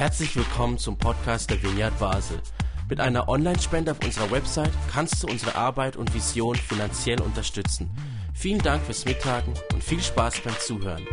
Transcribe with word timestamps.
Herzlich 0.00 0.34
willkommen 0.34 0.78
zum 0.78 0.96
Podcast 0.96 1.50
der 1.50 1.62
Vineyard 1.62 1.98
Basel. 1.98 2.40
Mit 2.88 3.00
einer 3.00 3.28
Online-Spende 3.28 3.90
auf 3.90 4.02
unserer 4.02 4.30
Website 4.30 4.72
kannst 4.90 5.22
du 5.22 5.26
unsere 5.26 5.56
Arbeit 5.56 5.98
und 5.98 6.14
Vision 6.14 6.56
finanziell 6.56 7.20
unterstützen. 7.20 7.90
Vielen 8.32 8.62
Dank 8.62 8.82
fürs 8.82 9.04
Mittagen 9.04 9.52
und 9.74 9.84
viel 9.84 10.00
Spaß 10.00 10.40
beim 10.40 10.58
Zuhören. 10.58 11.06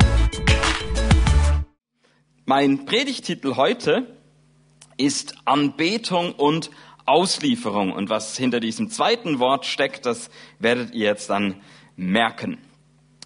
Mein 2.46 2.86
Predigtitel 2.86 3.56
heute 3.56 4.16
ist 4.96 5.34
Anbetung 5.44 6.32
und 6.32 6.70
Auslieferung. 7.04 7.92
Und 7.92 8.08
was 8.08 8.38
hinter 8.38 8.58
diesem 8.58 8.88
zweiten 8.88 9.38
Wort 9.38 9.66
steckt, 9.66 10.06
das 10.06 10.30
werdet 10.60 10.94
ihr 10.94 11.04
jetzt 11.04 11.28
dann 11.28 11.60
merken. 11.96 12.56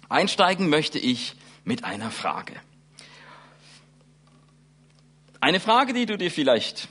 Einsteigen 0.09 0.67
möchte 0.67 0.99
ich 0.99 1.37
mit 1.63 1.85
einer 1.85 2.11
Frage. 2.11 2.55
Eine 5.43 5.59
Frage, 5.59 5.91
die 5.91 6.05
du 6.05 6.17
dir 6.17 6.31
vielleicht 6.31 6.87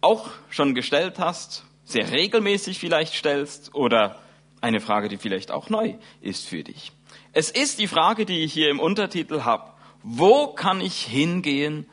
auch 0.00 0.30
schon 0.50 0.74
gestellt 0.74 1.20
hast, 1.20 1.62
sehr 1.84 2.10
regelmäßig 2.10 2.76
vielleicht 2.80 3.14
stellst 3.14 3.72
oder 3.72 4.18
eine 4.60 4.80
Frage, 4.80 5.08
die 5.08 5.16
vielleicht 5.16 5.52
auch 5.52 5.70
neu 5.70 5.94
ist 6.20 6.48
für 6.48 6.64
dich. 6.64 6.90
Es 7.32 7.52
ist 7.52 7.78
die 7.78 7.86
Frage, 7.86 8.26
die 8.26 8.42
ich 8.42 8.52
hier 8.52 8.68
im 8.70 8.80
Untertitel 8.80 9.42
habe. 9.42 9.70
Wo 10.02 10.48
kann 10.48 10.80
ich 10.80 11.02
hingehen 11.02 11.86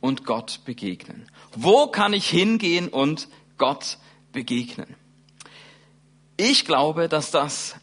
und 0.00 0.24
Gott 0.24 0.60
begegnen? 0.64 1.28
Wo 1.56 1.88
kann 1.88 2.12
ich 2.12 2.30
hingehen 2.30 2.86
und 2.86 3.26
Gott 3.58 3.98
begegnen? 4.30 4.94
Ich 6.36 6.66
glaube, 6.66 7.08
dass 7.08 7.32
das 7.32 7.74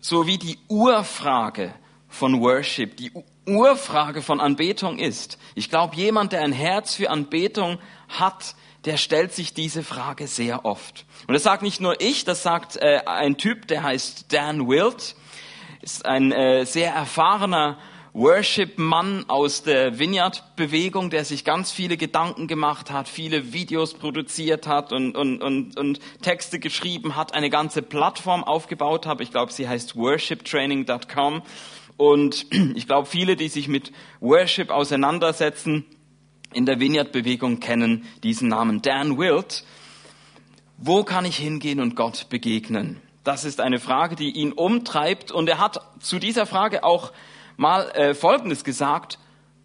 so 0.00 0.26
wie 0.26 0.38
die 0.38 0.56
Urfrage 0.68 1.74
von 2.14 2.40
Worship, 2.40 2.96
die 2.96 3.10
Urfrage 3.46 4.22
von 4.22 4.40
Anbetung 4.40 4.98
ist. 4.98 5.38
Ich 5.54 5.68
glaube, 5.68 5.96
jemand, 5.96 6.32
der 6.32 6.42
ein 6.42 6.52
Herz 6.52 6.94
für 6.94 7.10
Anbetung 7.10 7.78
hat, 8.08 8.54
der 8.84 8.96
stellt 8.98 9.32
sich 9.32 9.52
diese 9.52 9.82
Frage 9.82 10.28
sehr 10.28 10.64
oft. 10.64 11.06
Und 11.26 11.34
das 11.34 11.42
sagt 11.42 11.62
nicht 11.62 11.80
nur 11.80 12.00
ich, 12.00 12.24
das 12.24 12.42
sagt 12.42 12.76
äh, 12.76 13.00
ein 13.06 13.36
Typ, 13.36 13.66
der 13.66 13.82
heißt 13.82 14.32
Dan 14.32 14.68
Wilt, 14.68 15.16
ist 15.82 16.06
ein 16.06 16.32
äh, 16.32 16.64
sehr 16.64 16.92
erfahrener 16.94 17.78
Worship-Mann 18.12 19.24
aus 19.26 19.64
der 19.64 19.98
Vineyard-Bewegung, 19.98 21.10
der 21.10 21.24
sich 21.24 21.44
ganz 21.44 21.72
viele 21.72 21.96
Gedanken 21.96 22.46
gemacht 22.46 22.92
hat, 22.92 23.08
viele 23.08 23.52
Videos 23.52 23.94
produziert 23.94 24.68
hat 24.68 24.92
und, 24.92 25.16
und, 25.16 25.42
und, 25.42 25.76
und 25.76 25.98
Texte 26.22 26.60
geschrieben 26.60 27.16
hat, 27.16 27.34
eine 27.34 27.50
ganze 27.50 27.82
Plattform 27.82 28.44
aufgebaut 28.44 29.04
hat. 29.06 29.20
Ich 29.20 29.32
glaube, 29.32 29.52
sie 29.52 29.68
heißt 29.68 29.96
worshiptraining.com 29.96 31.42
und 31.96 32.46
ich 32.74 32.86
glaube, 32.86 33.06
viele, 33.06 33.36
die 33.36 33.48
sich 33.48 33.68
mit 33.68 33.92
Worship 34.20 34.70
auseinandersetzen, 34.70 35.84
in 36.52 36.66
der 36.66 36.78
Vineyard-Bewegung 36.78 37.58
kennen 37.58 38.06
diesen 38.22 38.48
Namen 38.48 38.80
Dan 38.80 39.18
Wilt. 39.18 39.64
Wo 40.78 41.02
kann 41.02 41.24
ich 41.24 41.36
hingehen 41.36 41.80
und 41.80 41.96
Gott 41.96 42.28
begegnen? 42.28 43.00
Das 43.24 43.44
ist 43.44 43.60
eine 43.60 43.80
Frage, 43.80 44.14
die 44.16 44.30
ihn 44.30 44.52
umtreibt. 44.52 45.32
Und 45.32 45.48
er 45.48 45.58
hat 45.58 45.80
zu 46.00 46.18
dieser 46.18 46.46
Frage 46.46 46.84
auch 46.84 47.12
mal 47.56 47.90
äh, 47.90 48.14
Folgendes 48.14 48.62
gesagt. 48.62 49.18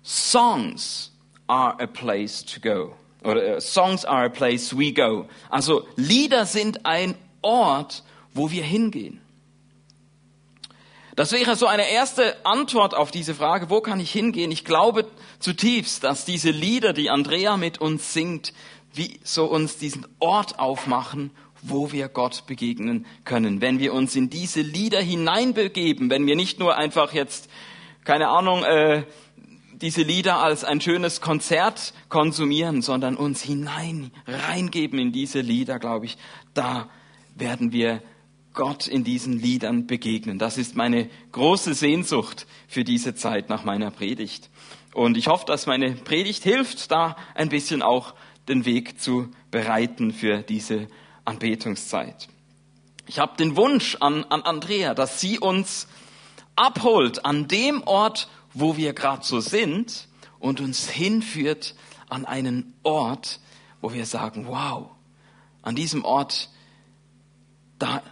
Songs 0.03 1.11
are 1.47 1.79
a 1.79 1.85
place 1.85 2.43
to 2.43 2.59
go. 2.59 2.95
Oder 3.23 3.57
äh, 3.57 3.61
Songs 3.61 4.05
are 4.05 4.25
a 4.25 4.29
place 4.29 4.75
we 4.75 4.93
go. 4.93 5.27
Also 5.49 5.87
Lieder 5.95 6.45
sind 6.45 6.85
ein 6.85 7.15
Ort, 7.41 8.03
wo 8.33 8.49
wir 8.49 8.63
hingehen. 8.63 9.21
Das 11.19 11.33
wäre 11.33 11.57
so 11.57 11.67
eine 11.67 11.91
erste 11.91 12.45
Antwort 12.45 12.95
auf 12.95 13.11
diese 13.11 13.35
Frage, 13.35 13.69
wo 13.69 13.81
kann 13.81 13.99
ich 13.99 14.09
hingehen? 14.09 14.51
Ich 14.51 14.63
glaube 14.63 15.05
zutiefst, 15.39 16.05
dass 16.05 16.23
diese 16.23 16.49
Lieder, 16.49 16.93
die 16.93 17.09
Andrea 17.09 17.57
mit 17.57 17.81
uns 17.81 18.13
singt, 18.13 18.53
wie 18.93 19.19
so 19.21 19.43
uns 19.43 19.75
diesen 19.75 20.07
Ort 20.19 20.59
aufmachen, 20.59 21.31
wo 21.61 21.91
wir 21.91 22.07
Gott 22.07 22.45
begegnen 22.47 23.05
können. 23.25 23.59
Wenn 23.59 23.79
wir 23.79 23.93
uns 23.93 24.15
in 24.15 24.29
diese 24.29 24.61
Lieder 24.61 25.01
hineinbegeben, 25.01 26.09
wenn 26.09 26.25
wir 26.25 26.37
nicht 26.37 26.57
nur 26.57 26.77
einfach 26.77 27.11
jetzt, 27.11 27.49
keine 28.05 28.29
Ahnung, 28.29 28.63
äh, 28.63 29.03
diese 29.73 30.03
Lieder 30.03 30.41
als 30.41 30.63
ein 30.63 30.79
schönes 30.79 31.19
Konzert 31.19 31.93
konsumieren, 32.07 32.81
sondern 32.81 33.17
uns 33.17 33.41
hinein, 33.41 34.13
reingeben 34.25 34.99
in 34.99 35.11
diese 35.11 35.41
Lieder, 35.41 35.79
glaube 35.79 36.05
ich, 36.05 36.17
da 36.53 36.87
werden 37.35 37.73
wir 37.73 38.01
Gott 38.59 38.87
in 38.87 39.05
diesen 39.05 39.39
Liedern 39.39 39.87
begegnen. 39.87 40.37
Das 40.37 40.57
ist 40.57 40.75
meine 40.75 41.09
große 41.31 41.73
Sehnsucht 41.73 42.45
für 42.67 42.83
diese 42.83 43.15
Zeit 43.15 43.47
nach 43.47 43.63
meiner 43.63 43.89
Predigt. 43.89 44.49
Und 44.93 45.15
ich 45.15 45.27
hoffe, 45.27 45.45
dass 45.45 45.65
meine 45.65 45.91
Predigt 45.93 46.43
hilft, 46.43 46.91
da 46.91 47.15
ein 47.35 47.47
bisschen 47.47 47.81
auch 47.81 48.15
den 48.49 48.65
Weg 48.65 48.99
zu 48.99 49.29
bereiten 49.49 50.11
für 50.11 50.41
diese 50.41 50.89
Anbetungszeit. 51.23 52.27
Ich 53.07 53.19
habe 53.19 53.37
den 53.37 53.55
Wunsch 53.55 53.95
an, 54.01 54.25
an 54.25 54.41
Andrea, 54.41 54.93
dass 54.93 55.21
sie 55.21 55.39
uns 55.39 55.87
abholt 56.57 57.23
an 57.23 57.47
dem 57.47 57.81
Ort, 57.83 58.27
wo 58.53 58.75
wir 58.75 58.91
gerade 58.91 59.23
so 59.23 59.39
sind 59.39 60.09
und 60.37 60.59
uns 60.59 60.89
hinführt 60.89 61.75
an 62.09 62.25
einen 62.25 62.73
Ort, 62.83 63.39
wo 63.79 63.93
wir 63.93 64.05
sagen, 64.05 64.47
wow, 64.47 64.89
an 65.61 65.77
diesem 65.77 66.03
Ort, 66.03 66.49
da 67.77 68.03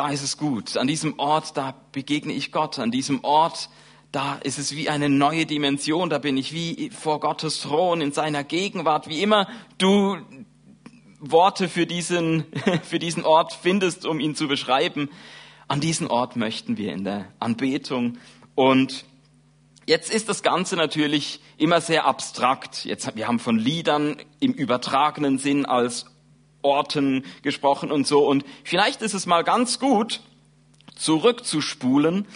da 0.00 0.08
ist 0.08 0.22
es 0.22 0.38
gut. 0.38 0.78
An 0.78 0.86
diesem 0.86 1.18
Ort, 1.18 1.58
da 1.58 1.74
begegne 1.92 2.32
ich 2.32 2.52
Gott. 2.52 2.78
An 2.78 2.90
diesem 2.90 3.22
Ort, 3.22 3.68
da 4.12 4.36
ist 4.36 4.58
es 4.58 4.74
wie 4.74 4.88
eine 4.88 5.10
neue 5.10 5.44
Dimension. 5.44 6.08
Da 6.08 6.16
bin 6.16 6.38
ich 6.38 6.54
wie 6.54 6.88
vor 6.88 7.20
Gottes 7.20 7.60
Thron 7.60 8.00
in 8.00 8.10
seiner 8.10 8.42
Gegenwart. 8.42 9.10
Wie 9.10 9.22
immer 9.22 9.46
du 9.76 10.16
Worte 11.18 11.68
für 11.68 11.84
diesen, 11.84 12.46
für 12.82 12.98
diesen 12.98 13.26
Ort 13.26 13.52
findest, 13.52 14.06
um 14.06 14.20
ihn 14.20 14.34
zu 14.34 14.48
beschreiben. 14.48 15.10
An 15.68 15.80
diesen 15.80 16.06
Ort 16.06 16.34
möchten 16.34 16.78
wir 16.78 16.94
in 16.94 17.04
der 17.04 17.26
Anbetung. 17.38 18.16
Und 18.54 19.04
jetzt 19.84 20.10
ist 20.10 20.30
das 20.30 20.42
Ganze 20.42 20.76
natürlich 20.76 21.40
immer 21.58 21.82
sehr 21.82 22.06
abstrakt. 22.06 22.86
Jetzt, 22.86 23.14
wir 23.16 23.28
haben 23.28 23.38
von 23.38 23.58
Liedern 23.58 24.16
im 24.38 24.54
übertragenen 24.54 25.36
Sinn 25.36 25.66
als 25.66 26.06
Orten 26.62 27.24
gesprochen 27.42 27.90
und 27.90 28.06
so. 28.06 28.26
Und 28.26 28.44
vielleicht 28.64 29.02
ist 29.02 29.14
es 29.14 29.26
mal 29.26 29.44
ganz 29.44 29.78
gut, 29.78 30.20
zurückzuspulen 30.96 32.26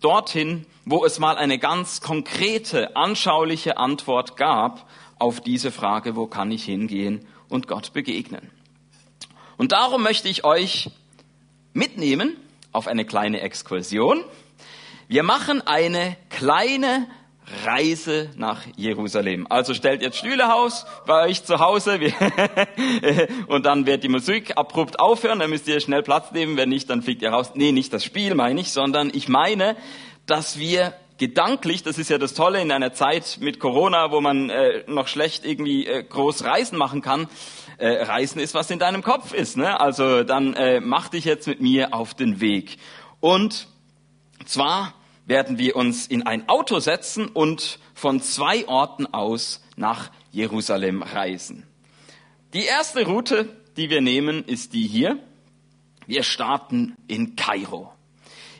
dorthin, 0.00 0.64
wo 0.84 1.04
es 1.04 1.18
mal 1.18 1.36
eine 1.36 1.58
ganz 1.58 2.00
konkrete, 2.00 2.96
anschauliche 2.96 3.76
Antwort 3.76 4.36
gab 4.36 4.88
auf 5.18 5.40
diese 5.40 5.72
Frage, 5.72 6.16
wo 6.16 6.26
kann 6.26 6.50
ich 6.50 6.64
hingehen 6.64 7.26
und 7.48 7.66
Gott 7.66 7.92
begegnen. 7.92 8.50
Und 9.56 9.72
darum 9.72 10.02
möchte 10.02 10.28
ich 10.28 10.44
euch 10.44 10.90
mitnehmen 11.72 12.36
auf 12.72 12.86
eine 12.86 13.04
kleine 13.04 13.40
Exkursion. 13.40 14.22
Wir 15.08 15.22
machen 15.22 15.66
eine 15.66 16.16
kleine 16.28 17.08
Reise 17.64 18.30
nach 18.36 18.62
Jerusalem. 18.76 19.46
Also 19.48 19.74
stellt 19.74 20.02
jetzt 20.02 20.18
Stühle 20.18 20.54
aus 20.54 20.86
bei 21.06 21.26
euch 21.26 21.44
zu 21.44 21.58
Hause 21.58 21.98
und 23.46 23.66
dann 23.66 23.86
wird 23.86 24.04
die 24.04 24.08
Musik 24.08 24.56
abrupt 24.56 25.00
aufhören, 25.00 25.38
dann 25.38 25.50
müsst 25.50 25.68
ihr 25.68 25.80
schnell 25.80 26.02
Platz 26.02 26.32
nehmen, 26.32 26.56
wenn 26.56 26.68
nicht, 26.68 26.90
dann 26.90 27.02
fliegt 27.02 27.22
ihr 27.22 27.30
raus. 27.30 27.52
Nee, 27.54 27.72
nicht 27.72 27.92
das 27.92 28.04
Spiel 28.04 28.34
meine 28.34 28.60
ich, 28.60 28.72
sondern 28.72 29.10
ich 29.12 29.28
meine, 29.28 29.76
dass 30.26 30.58
wir 30.58 30.94
gedanklich, 31.18 31.82
das 31.82 31.98
ist 31.98 32.10
ja 32.10 32.18
das 32.18 32.34
Tolle 32.34 32.60
in 32.60 32.70
einer 32.70 32.92
Zeit 32.92 33.38
mit 33.40 33.58
Corona, 33.58 34.10
wo 34.10 34.20
man 34.20 34.50
äh, 34.50 34.84
noch 34.86 35.08
schlecht 35.08 35.44
irgendwie 35.44 35.86
äh, 35.86 36.04
groß 36.04 36.44
Reisen 36.44 36.78
machen 36.78 37.02
kann. 37.02 37.28
Äh, 37.76 38.04
Reisen 38.04 38.40
ist, 38.40 38.54
was 38.54 38.70
in 38.70 38.78
deinem 38.78 39.02
Kopf 39.02 39.34
ist. 39.34 39.56
Ne? 39.56 39.78
Also 39.80 40.22
dann 40.22 40.54
äh, 40.54 40.80
mach 40.80 41.08
dich 41.08 41.24
jetzt 41.24 41.46
mit 41.46 41.60
mir 41.60 41.92
auf 41.92 42.14
den 42.14 42.40
Weg. 42.40 42.78
Und 43.20 43.68
zwar 44.46 44.94
werden 45.28 45.58
wir 45.58 45.76
uns 45.76 46.06
in 46.06 46.26
ein 46.26 46.48
Auto 46.48 46.80
setzen 46.80 47.28
und 47.28 47.78
von 47.94 48.20
zwei 48.20 48.66
Orten 48.66 49.06
aus 49.06 49.62
nach 49.76 50.10
Jerusalem 50.32 51.02
reisen. 51.02 51.66
Die 52.54 52.64
erste 52.64 53.04
Route, 53.04 53.54
die 53.76 53.90
wir 53.90 54.00
nehmen, 54.00 54.42
ist 54.44 54.72
die 54.72 54.86
hier. 54.86 55.18
Wir 56.06 56.22
starten 56.22 56.96
in 57.06 57.36
Kairo. 57.36 57.92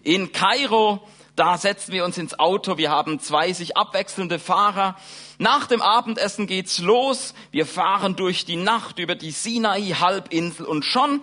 In 0.03 0.31
Kairo, 0.33 1.01
da 1.37 1.57
setzen 1.57 1.93
wir 1.93 2.05
uns 2.05 2.19
ins 2.19 2.39
Auto. 2.39 2.77
Wir 2.77 2.91
haben 2.91 3.19
zwei 3.19 3.55
sich 3.55 3.79
abwechselnde 3.79 4.39
Fahrer. 4.39 4.97
Nach 5.39 5.67
dem 5.67 5.81
Abendessen 5.81 6.47
geht's 6.47 6.81
los. 6.81 7.33
Wir 7.51 7.65
fahren 7.65 8.15
durch 8.15 8.45
die 8.45 8.57
Nacht 8.57 8.99
über 8.99 9.15
die 9.15 9.31
Sinai-Halbinsel 9.31 10.67
und 10.67 10.85
schon 10.85 11.23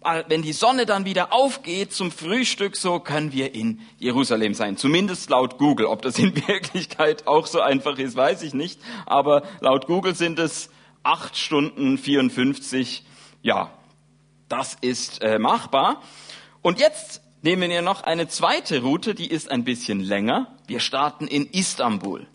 wenn 0.00 0.42
die 0.42 0.52
Sonne 0.52 0.86
dann 0.86 1.04
wieder 1.04 1.32
aufgeht 1.32 1.92
zum 1.92 2.10
Frühstück, 2.10 2.76
so 2.76 3.00
können 3.00 3.32
wir 3.32 3.54
in 3.54 3.80
Jerusalem 3.98 4.54
sein. 4.54 4.76
Zumindest 4.76 5.30
laut 5.30 5.58
Google. 5.58 5.86
Ob 5.86 6.02
das 6.02 6.18
in 6.18 6.34
Wirklichkeit 6.48 7.26
auch 7.26 7.46
so 7.46 7.60
einfach 7.60 7.98
ist, 7.98 8.16
weiß 8.16 8.42
ich 8.42 8.54
nicht. 8.54 8.80
Aber 9.06 9.42
laut 9.60 9.86
Google 9.86 10.14
sind 10.14 10.38
es 10.38 10.70
acht 11.02 11.36
Stunden 11.36 11.98
54. 11.98 13.04
Ja, 13.42 13.70
das 14.48 14.76
ist 14.80 15.22
äh, 15.22 15.38
machbar. 15.38 16.02
Und 16.62 16.78
jetzt 16.78 17.22
nehmen 17.42 17.70
wir 17.70 17.82
noch 17.82 18.02
eine 18.02 18.28
zweite 18.28 18.82
Route, 18.82 19.14
die 19.14 19.28
ist 19.28 19.50
ein 19.50 19.64
bisschen 19.64 20.00
länger. 20.00 20.54
Wir 20.66 20.80
starten 20.80 21.26
in 21.26 21.46
Istanbul. 21.46 22.26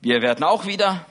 Wir 0.00 0.22
werden 0.22 0.44
auch 0.44 0.66
wieder 0.66 1.06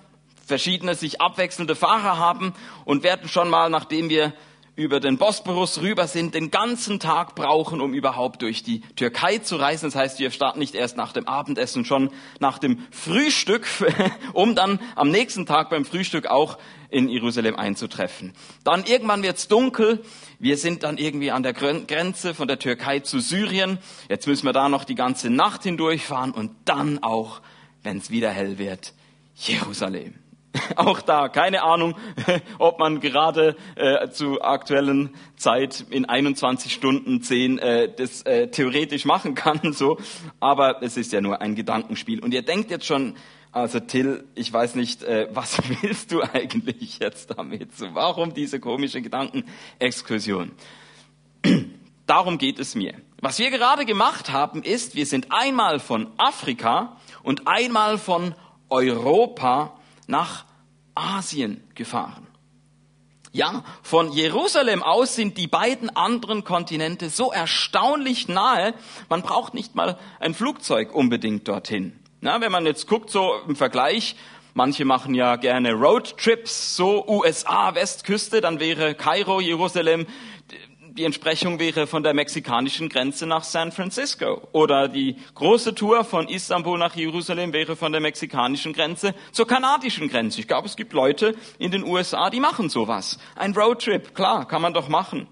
verschiedene 0.45 0.95
sich 0.95 1.21
abwechselnde 1.21 1.75
Fahrer 1.75 2.17
haben 2.17 2.53
und 2.83 3.03
werden 3.03 3.29
schon 3.29 3.49
mal, 3.49 3.69
nachdem 3.69 4.09
wir 4.09 4.33
über 4.75 4.99
den 4.99 5.17
Bosporus 5.17 5.81
rüber 5.81 6.07
sind, 6.07 6.33
den 6.33 6.49
ganzen 6.49 6.99
Tag 6.99 7.35
brauchen, 7.35 7.81
um 7.81 7.93
überhaupt 7.93 8.41
durch 8.41 8.63
die 8.63 8.81
Türkei 8.95 9.37
zu 9.37 9.57
reisen. 9.57 9.87
Das 9.87 9.95
heißt, 9.95 10.19
wir 10.19 10.31
starten 10.31 10.59
nicht 10.59 10.75
erst 10.75 10.95
nach 10.95 11.11
dem 11.11 11.27
Abendessen, 11.27 11.83
schon 11.83 12.09
nach 12.39 12.57
dem 12.57 12.79
Frühstück, 12.89 13.67
um 14.33 14.55
dann 14.55 14.79
am 14.95 15.09
nächsten 15.09 15.45
Tag 15.45 15.69
beim 15.69 15.83
Frühstück 15.83 16.27
auch 16.27 16.57
in 16.89 17.09
Jerusalem 17.09 17.55
einzutreffen. 17.57 18.33
Dann 18.63 18.85
irgendwann 18.85 19.23
wird's 19.23 19.47
dunkel. 19.47 20.03
Wir 20.39 20.57
sind 20.57 20.83
dann 20.83 20.97
irgendwie 20.97 21.31
an 21.31 21.43
der 21.43 21.53
Grenze 21.53 22.33
von 22.33 22.47
der 22.47 22.59
Türkei 22.59 22.99
zu 22.99 23.19
Syrien. 23.19 23.77
Jetzt 24.09 24.27
müssen 24.27 24.45
wir 24.45 24.53
da 24.53 24.69
noch 24.69 24.85
die 24.85 24.95
ganze 24.95 25.29
Nacht 25.29 25.63
hindurchfahren 25.63 26.31
und 26.31 26.51
dann 26.65 27.03
auch, 27.03 27.41
wenn 27.83 27.97
es 27.97 28.09
wieder 28.09 28.29
hell 28.29 28.57
wird, 28.57 28.93
Jerusalem. 29.35 30.20
Auch 30.75 31.01
da 31.01 31.29
keine 31.29 31.63
Ahnung, 31.63 31.95
ob 32.59 32.79
man 32.79 32.99
gerade 32.99 33.55
äh, 33.75 34.09
zu 34.09 34.41
aktuellen 34.41 35.11
Zeit 35.37 35.85
in 35.89 36.05
21 36.05 36.73
Stunden 36.73 37.21
10 37.21 37.57
äh, 37.59 37.93
das 37.93 38.23
äh, 38.23 38.47
theoretisch 38.47 39.05
machen 39.05 39.35
kann, 39.35 39.59
so. 39.73 39.97
Aber 40.39 40.83
es 40.83 40.97
ist 40.97 41.13
ja 41.13 41.21
nur 41.21 41.41
ein 41.41 41.55
Gedankenspiel. 41.55 42.19
Und 42.19 42.33
ihr 42.33 42.41
denkt 42.41 42.69
jetzt 42.71 42.85
schon, 42.85 43.15
also 43.51 43.79
Till, 43.79 44.25
ich 44.35 44.51
weiß 44.51 44.75
nicht, 44.75 45.03
äh, 45.03 45.27
was 45.33 45.57
willst 45.81 46.11
du 46.11 46.21
eigentlich 46.21 46.99
jetzt 46.99 47.37
damit? 47.37 47.75
So, 47.77 47.93
warum 47.93 48.33
diese 48.33 48.59
komische 48.59 49.01
Gedankenexkursion? 49.01 50.51
Darum 52.07 52.37
geht 52.37 52.59
es 52.59 52.75
mir. 52.75 52.95
Was 53.21 53.39
wir 53.39 53.51
gerade 53.51 53.85
gemacht 53.85 54.31
haben, 54.31 54.63
ist, 54.63 54.95
wir 54.95 55.05
sind 55.05 55.27
einmal 55.31 55.79
von 55.79 56.07
Afrika 56.17 56.97
und 57.23 57.47
einmal 57.47 57.97
von 57.97 58.35
Europa 58.69 59.77
nach 60.11 60.45
Asien 60.93 61.63
gefahren. 61.73 62.27
Ja, 63.33 63.63
von 63.81 64.11
Jerusalem 64.11 64.83
aus 64.83 65.15
sind 65.15 65.37
die 65.37 65.47
beiden 65.47 65.89
anderen 65.95 66.43
Kontinente 66.43 67.09
so 67.09 67.31
erstaunlich 67.31 68.27
nahe, 68.27 68.73
man 69.07 69.21
braucht 69.21 69.53
nicht 69.53 69.73
mal 69.73 69.97
ein 70.19 70.33
Flugzeug 70.33 70.93
unbedingt 70.93 71.47
dorthin. 71.47 71.97
Na, 72.19 72.41
wenn 72.41 72.51
man 72.51 72.65
jetzt 72.65 72.87
guckt, 72.87 73.09
so 73.09 73.33
im 73.47 73.55
Vergleich, 73.55 74.17
manche 74.53 74.83
machen 74.83 75.15
ja 75.15 75.37
gerne 75.37 75.71
Roadtrips, 75.71 76.75
so 76.75 77.07
USA, 77.07 77.73
Westküste, 77.73 78.41
dann 78.41 78.59
wäre 78.59 78.95
Kairo, 78.95 79.39
Jerusalem 79.39 80.07
die 80.97 81.05
Entsprechung 81.05 81.59
wäre 81.59 81.87
von 81.87 82.03
der 82.03 82.13
mexikanischen 82.13 82.89
Grenze 82.89 83.25
nach 83.25 83.43
San 83.43 83.71
Francisco. 83.71 84.47
Oder 84.51 84.89
die 84.89 85.15
große 85.35 85.73
Tour 85.73 86.03
von 86.03 86.27
Istanbul 86.27 86.77
nach 86.77 86.95
Jerusalem 86.95 87.53
wäre 87.53 87.75
von 87.75 87.93
der 87.93 88.01
mexikanischen 88.01 88.73
Grenze 88.73 89.15
zur 89.31 89.47
kanadischen 89.47 90.09
Grenze. 90.09 90.41
Ich 90.41 90.47
glaube, 90.47 90.67
es 90.67 90.75
gibt 90.75 90.91
Leute 90.91 91.35
in 91.59 91.71
den 91.71 91.83
USA, 91.83 92.29
die 92.29 92.41
machen 92.41 92.69
sowas. 92.69 93.19
Ein 93.35 93.53
Roadtrip, 93.53 94.13
klar, 94.13 94.47
kann 94.47 94.61
man 94.61 94.73
doch 94.73 94.89
machen. 94.89 95.27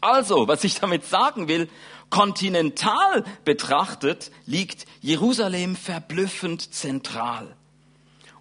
Also, 0.00 0.48
was 0.48 0.64
ich 0.64 0.80
damit 0.80 1.04
sagen 1.04 1.46
will, 1.46 1.68
kontinental 2.08 3.24
betrachtet 3.44 4.32
liegt 4.46 4.86
Jerusalem 5.00 5.76
verblüffend 5.76 6.74
zentral. 6.74 7.54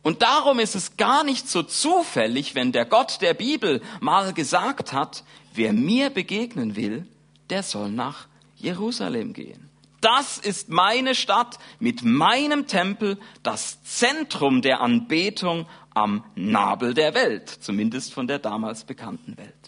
Und 0.01 0.21
darum 0.21 0.59
ist 0.59 0.75
es 0.75 0.97
gar 0.97 1.23
nicht 1.23 1.47
so 1.49 1.61
zufällig, 1.61 2.55
wenn 2.55 2.71
der 2.71 2.85
Gott 2.85 3.21
der 3.21 3.33
Bibel 3.33 3.81
mal 3.99 4.33
gesagt 4.33 4.93
hat, 4.93 5.23
wer 5.53 5.73
mir 5.73 6.09
begegnen 6.09 6.75
will, 6.75 7.05
der 7.49 7.63
soll 7.63 7.91
nach 7.91 8.27
Jerusalem 8.55 9.33
gehen. 9.33 9.69
Das 10.01 10.37
ist 10.37 10.69
meine 10.69 11.13
Stadt 11.13 11.59
mit 11.79 12.03
meinem 12.03 12.67
Tempel, 12.67 13.17
das 13.43 13.83
Zentrum 13.83 14.61
der 14.61 14.79
Anbetung 14.79 15.65
am 15.93 16.23
Nabel 16.35 16.93
der 16.93 17.13
Welt, 17.13 17.49
zumindest 17.49 18.13
von 18.13 18.27
der 18.27 18.39
damals 18.39 18.85
bekannten 18.85 19.37
Welt. 19.37 19.58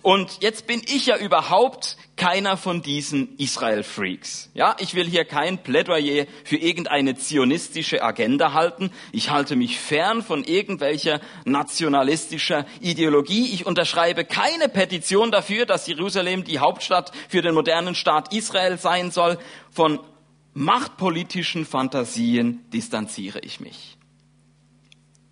Und 0.00 0.38
jetzt 0.40 0.66
bin 0.66 0.80
ich 0.86 1.06
ja 1.06 1.16
überhaupt 1.16 1.96
keiner 2.16 2.56
von 2.56 2.82
diesen 2.82 3.36
Israel-Freaks. 3.36 4.50
Ja, 4.54 4.76
ich 4.78 4.94
will 4.94 5.06
hier 5.06 5.24
kein 5.24 5.62
Plädoyer 5.62 6.26
für 6.44 6.56
irgendeine 6.56 7.16
zionistische 7.16 8.02
Agenda 8.02 8.52
halten. 8.52 8.90
Ich 9.12 9.30
halte 9.30 9.56
mich 9.56 9.78
fern 9.78 10.22
von 10.22 10.44
irgendwelcher 10.44 11.20
nationalistischer 11.44 12.64
Ideologie. 12.80 13.52
Ich 13.52 13.66
unterschreibe 13.66 14.24
keine 14.24 14.68
Petition 14.68 15.30
dafür, 15.30 15.66
dass 15.66 15.86
Jerusalem 15.86 16.44
die 16.44 16.58
Hauptstadt 16.58 17.12
für 17.28 17.42
den 17.42 17.54
modernen 17.54 17.94
Staat 17.94 18.32
Israel 18.32 18.78
sein 18.78 19.10
soll. 19.10 19.38
Von 19.70 20.00
machtpolitischen 20.54 21.64
Fantasien 21.64 22.64
distanziere 22.70 23.40
ich 23.40 23.60
mich. 23.60 23.96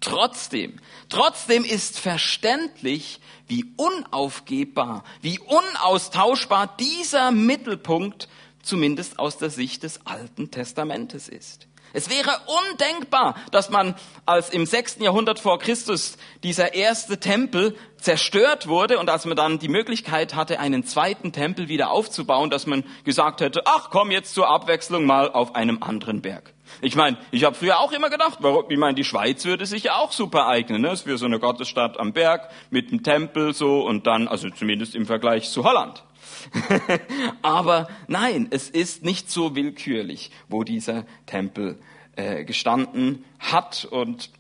Trotzdem, 0.01 0.81
trotzdem 1.09 1.65
ist 1.65 1.99
verständlich, 1.99 3.21
wie 3.49 3.67
unaufgebbar, 3.77 5.05
wie 5.21 5.39
unaustauschbar 5.39 6.75
dieser 6.79 7.31
Mittelpunkt 7.31 8.29
zumindest 8.63 9.19
aus 9.19 9.39
der 9.39 9.51
Sicht 9.51 9.83
des 9.83 10.07
Alten 10.07 10.51
Testamentes 10.51 11.29
ist. 11.29 11.67
Es 11.93 12.09
wäre 12.09 12.31
undenkbar, 12.47 13.35
dass 13.51 13.69
man, 13.69 13.97
als 14.25 14.51
im 14.51 14.65
sechsten 14.65 15.03
Jahrhundert 15.03 15.41
vor 15.41 15.59
Christus 15.59 16.19
dieser 16.45 16.75
erste 16.75 17.19
Tempel 17.19 17.77
zerstört 17.99 18.69
wurde 18.69 18.99
und 18.99 19.11
als 19.11 19.25
man 19.25 19.37
dann 19.37 19.59
die 19.59 19.69
Möglichkeit 19.69 20.35
hatte, 20.35 20.61
einen 20.61 20.85
zweiten 20.85 21.33
Tempel 21.33 21.69
wieder 21.69 21.91
aufzubauen, 21.91 22.49
dass 22.49 22.67
man 22.67 22.85
gesagt 23.05 23.41
hätte, 23.41 23.63
ach 23.65 23.91
komm 23.91 24.13
jetzt 24.13 24.35
zur 24.35 24.49
Abwechslung 24.49 25.05
mal 25.05 25.33
auf 25.33 25.57
einem 25.57 25.83
anderen 25.83 26.23
Berg. 26.23 26.55
Ich 26.81 26.97
meine, 26.97 27.19
ich 27.31 27.45
habe 27.45 27.55
früher 27.55 27.81
auch 27.81 27.93
immer 27.93 28.11
gedacht, 28.11 28.39
warum, 28.41 28.65
ich 28.69 28.79
meine, 28.79 28.95
die 28.95 29.05
Schweiz 29.05 29.45
würde 29.45 29.67
sich 29.67 29.85
ja 29.85 29.97
auch 29.97 30.13
super 30.13 30.47
eignen, 30.47 30.83
ne? 30.83 30.97
für 30.97 31.19
so 31.19 31.27
eine 31.27 31.39
Gottesstadt 31.39 31.99
am 31.99 32.13
Berg 32.13 32.51
mit 32.71 32.91
einem 32.91 33.03
Tempel 33.03 33.55
so 33.55 33.81
und 33.87 34.07
dann, 34.07 34.29
also 34.29 34.51
zumindest 34.51 34.95
im 34.95 35.07
Vergleich 35.07 35.51
zu 35.51 35.65
Holland. 35.65 36.05
Aber 37.43 37.89
nein, 38.09 38.49
es 38.51 38.71
ist 38.71 39.05
nicht 39.05 39.31
so 39.31 39.55
willkürlich, 39.55 40.31
wo 40.49 40.65
dieser 40.65 41.05
Tempel 41.27 41.79
äh, 42.17 42.45
gestanden 42.45 43.25
hat. 43.39 43.87
Und 43.91 44.31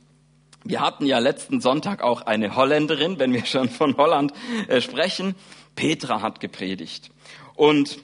wir 0.64 0.80
hatten 0.80 1.06
ja 1.06 1.18
letzten 1.18 1.60
Sonntag 1.60 2.02
auch 2.02 2.22
eine 2.22 2.56
Holländerin, 2.56 3.18
wenn 3.18 3.32
wir 3.32 3.44
schon 3.46 3.68
von 3.68 3.96
Holland 3.96 4.32
äh, 4.68 4.80
sprechen. 4.80 5.34
Petra 5.76 6.20
hat 6.22 6.40
gepredigt. 6.40 7.10
Und 7.54 7.98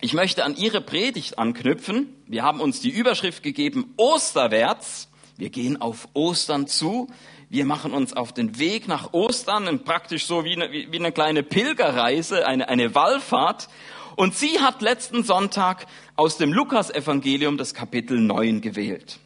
ich 0.00 0.14
möchte 0.14 0.44
an 0.44 0.56
ihre 0.56 0.80
Predigt 0.80 1.38
anknüpfen. 1.38 2.08
Wir 2.32 2.44
haben 2.44 2.60
uns 2.62 2.80
die 2.80 2.88
Überschrift 2.88 3.42
gegeben, 3.42 3.92
Osterwärts. 3.98 5.10
Wir 5.36 5.50
gehen 5.50 5.82
auf 5.82 6.08
Ostern 6.14 6.66
zu. 6.66 7.08
Wir 7.50 7.66
machen 7.66 7.92
uns 7.92 8.14
auf 8.14 8.32
den 8.32 8.58
Weg 8.58 8.88
nach 8.88 9.12
Ostern, 9.12 9.84
praktisch 9.84 10.24
so 10.24 10.42
wie 10.42 10.54
eine, 10.54 10.72
wie 10.72 10.98
eine 10.98 11.12
kleine 11.12 11.42
Pilgerreise, 11.42 12.46
eine, 12.46 12.70
eine 12.70 12.94
Wallfahrt. 12.94 13.68
Und 14.16 14.34
sie 14.34 14.60
hat 14.60 14.80
letzten 14.80 15.24
Sonntag 15.24 15.86
aus 16.16 16.38
dem 16.38 16.54
Lukas-Evangelium 16.54 17.58
das 17.58 17.74
Kapitel 17.74 18.18
9 18.18 18.62
gewählt. 18.62 19.18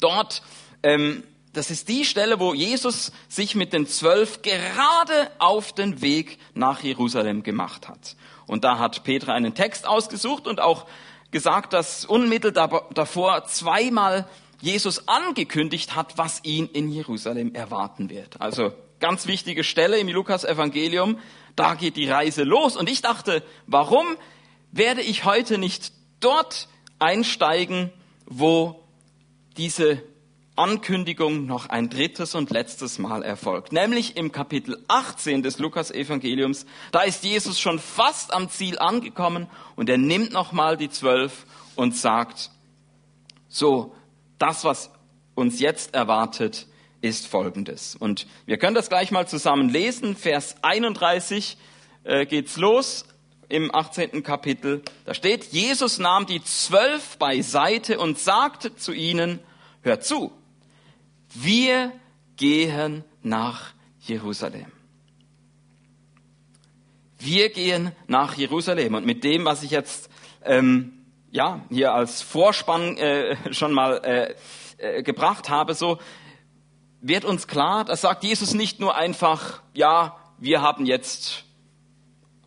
Dort, 0.00 0.40
ähm, 0.82 1.22
das 1.52 1.70
ist 1.70 1.86
die 1.86 2.06
Stelle, 2.06 2.40
wo 2.40 2.54
Jesus 2.54 3.12
sich 3.28 3.54
mit 3.54 3.74
den 3.74 3.86
Zwölf 3.86 4.40
gerade 4.40 5.30
auf 5.38 5.74
den 5.74 6.00
Weg 6.00 6.38
nach 6.54 6.82
Jerusalem 6.82 7.42
gemacht 7.42 7.88
hat. 7.88 8.16
Und 8.46 8.64
da 8.64 8.78
hat 8.78 9.04
Petra 9.04 9.34
einen 9.34 9.54
Text 9.54 9.86
ausgesucht 9.86 10.46
und 10.46 10.60
auch 10.60 10.86
gesagt, 11.30 11.72
dass 11.72 12.04
unmittelbar 12.04 12.88
davor 12.94 13.44
zweimal 13.46 14.26
Jesus 14.60 15.08
angekündigt 15.08 15.94
hat, 15.94 16.16
was 16.18 16.40
ihn 16.44 16.66
in 16.72 16.90
Jerusalem 16.90 17.54
erwarten 17.54 18.08
wird. 18.10 18.40
Also 18.40 18.72
ganz 19.00 19.26
wichtige 19.26 19.64
Stelle 19.64 19.98
im 19.98 20.08
Lukas-Evangelium. 20.08 21.18
Da 21.54 21.74
geht 21.74 21.96
die 21.96 22.08
Reise 22.08 22.42
los. 22.42 22.76
Und 22.76 22.88
ich 22.88 23.02
dachte, 23.02 23.42
warum 23.66 24.06
werde 24.72 25.02
ich 25.02 25.24
heute 25.24 25.58
nicht 25.58 25.92
dort 26.20 26.68
einsteigen, 26.98 27.92
wo 28.26 28.82
diese 29.56 30.02
Ankündigung 30.56 31.46
noch 31.46 31.68
ein 31.68 31.90
drittes 31.90 32.34
und 32.34 32.50
letztes 32.50 32.98
Mal 32.98 33.22
erfolgt, 33.22 33.72
nämlich 33.72 34.16
im 34.16 34.32
Kapitel 34.32 34.82
18 34.88 35.42
des 35.42 35.58
Lukas-Evangeliums. 35.58 36.66
Da 36.92 37.02
ist 37.02 37.24
Jesus 37.24 37.60
schon 37.60 37.78
fast 37.78 38.32
am 38.32 38.48
Ziel 38.48 38.78
angekommen 38.78 39.48
und 39.76 39.88
er 39.88 39.98
nimmt 39.98 40.32
nochmal 40.32 40.76
die 40.76 40.90
Zwölf 40.90 41.46
und 41.74 41.94
sagt, 41.94 42.50
so, 43.48 43.94
das, 44.38 44.64
was 44.64 44.90
uns 45.34 45.60
jetzt 45.60 45.94
erwartet, 45.94 46.66
ist 47.00 47.26
folgendes. 47.26 47.94
Und 47.94 48.26
wir 48.46 48.58
können 48.58 48.74
das 48.74 48.88
gleich 48.88 49.10
mal 49.10 49.28
zusammen 49.28 49.68
lesen. 49.68 50.16
Vers 50.16 50.56
31 50.62 51.56
äh, 52.04 52.26
geht's 52.26 52.56
los 52.56 53.06
im 53.48 53.74
18. 53.74 54.22
Kapitel. 54.22 54.82
Da 55.04 55.14
steht, 55.14 55.44
Jesus 55.52 55.98
nahm 55.98 56.26
die 56.26 56.42
zwölf 56.42 57.18
beiseite 57.18 57.98
und 57.98 58.18
sagte 58.18 58.74
zu 58.74 58.92
ihnen, 58.92 59.38
hört 59.82 60.04
zu, 60.04 60.32
wir 61.42 61.92
gehen 62.36 63.04
nach 63.22 63.72
Jerusalem. 64.00 64.72
Wir 67.18 67.48
gehen 67.50 67.92
nach 68.06 68.34
Jerusalem. 68.34 68.94
Und 68.94 69.06
mit 69.06 69.24
dem, 69.24 69.44
was 69.44 69.62
ich 69.62 69.70
jetzt 69.70 70.10
ähm, 70.44 70.92
ja, 71.30 71.64
hier 71.70 71.92
als 71.92 72.22
Vorspann 72.22 72.96
äh, 72.96 73.36
schon 73.52 73.72
mal 73.72 74.00
äh, 74.04 74.34
äh, 74.78 75.02
gebracht 75.02 75.48
habe, 75.48 75.74
so 75.74 75.98
wird 77.00 77.24
uns 77.24 77.46
klar, 77.46 77.84
das 77.84 78.00
sagt 78.00 78.24
Jesus 78.24 78.54
nicht 78.54 78.80
nur 78.80 78.96
einfach, 78.96 79.62
ja, 79.74 80.16
wir 80.38 80.62
haben 80.62 80.86
jetzt 80.86 81.44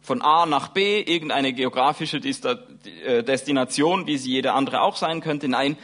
von 0.01 0.21
A 0.21 0.45
nach 0.45 0.69
B 0.69 1.01
irgendeine 1.01 1.53
geografische 1.53 2.17
äh, 2.17 3.23
Destination, 3.23 4.07
wie 4.07 4.17
sie 4.17 4.31
jede 4.31 4.53
andere 4.53 4.81
auch 4.81 4.95
sein 4.95 5.21
könnte. 5.21 5.47
Nein, 5.47 5.77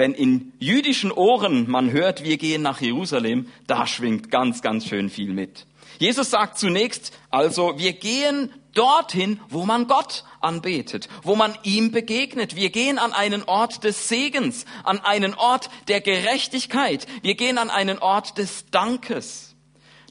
wenn 0.00 0.14
in 0.14 0.54
jüdischen 0.58 1.12
Ohren 1.12 1.70
man 1.70 1.92
hört, 1.92 2.24
wir 2.24 2.38
gehen 2.38 2.62
nach 2.62 2.80
Jerusalem, 2.80 3.48
da 3.66 3.86
schwingt 3.86 4.30
ganz, 4.30 4.62
ganz 4.62 4.86
schön 4.86 5.10
viel 5.10 5.30
mit. 5.30 5.66
Jesus 5.98 6.30
sagt 6.30 6.58
zunächst 6.58 7.12
also, 7.28 7.74
wir 7.76 7.92
gehen 7.92 8.50
dorthin, 8.72 9.40
wo 9.50 9.66
man 9.66 9.88
Gott 9.88 10.24
anbetet, 10.40 11.10
wo 11.22 11.36
man 11.36 11.52
ihm 11.64 11.92
begegnet. 11.92 12.56
Wir 12.56 12.70
gehen 12.70 12.98
an 12.98 13.12
einen 13.12 13.42
Ort 13.42 13.84
des 13.84 14.08
Segens, 14.08 14.64
an 14.84 15.00
einen 15.00 15.34
Ort 15.34 15.68
der 15.88 16.00
Gerechtigkeit. 16.00 17.06
Wir 17.20 17.34
gehen 17.34 17.58
an 17.58 17.68
einen 17.68 17.98
Ort 17.98 18.38
des 18.38 18.70
Dankes. 18.70 19.54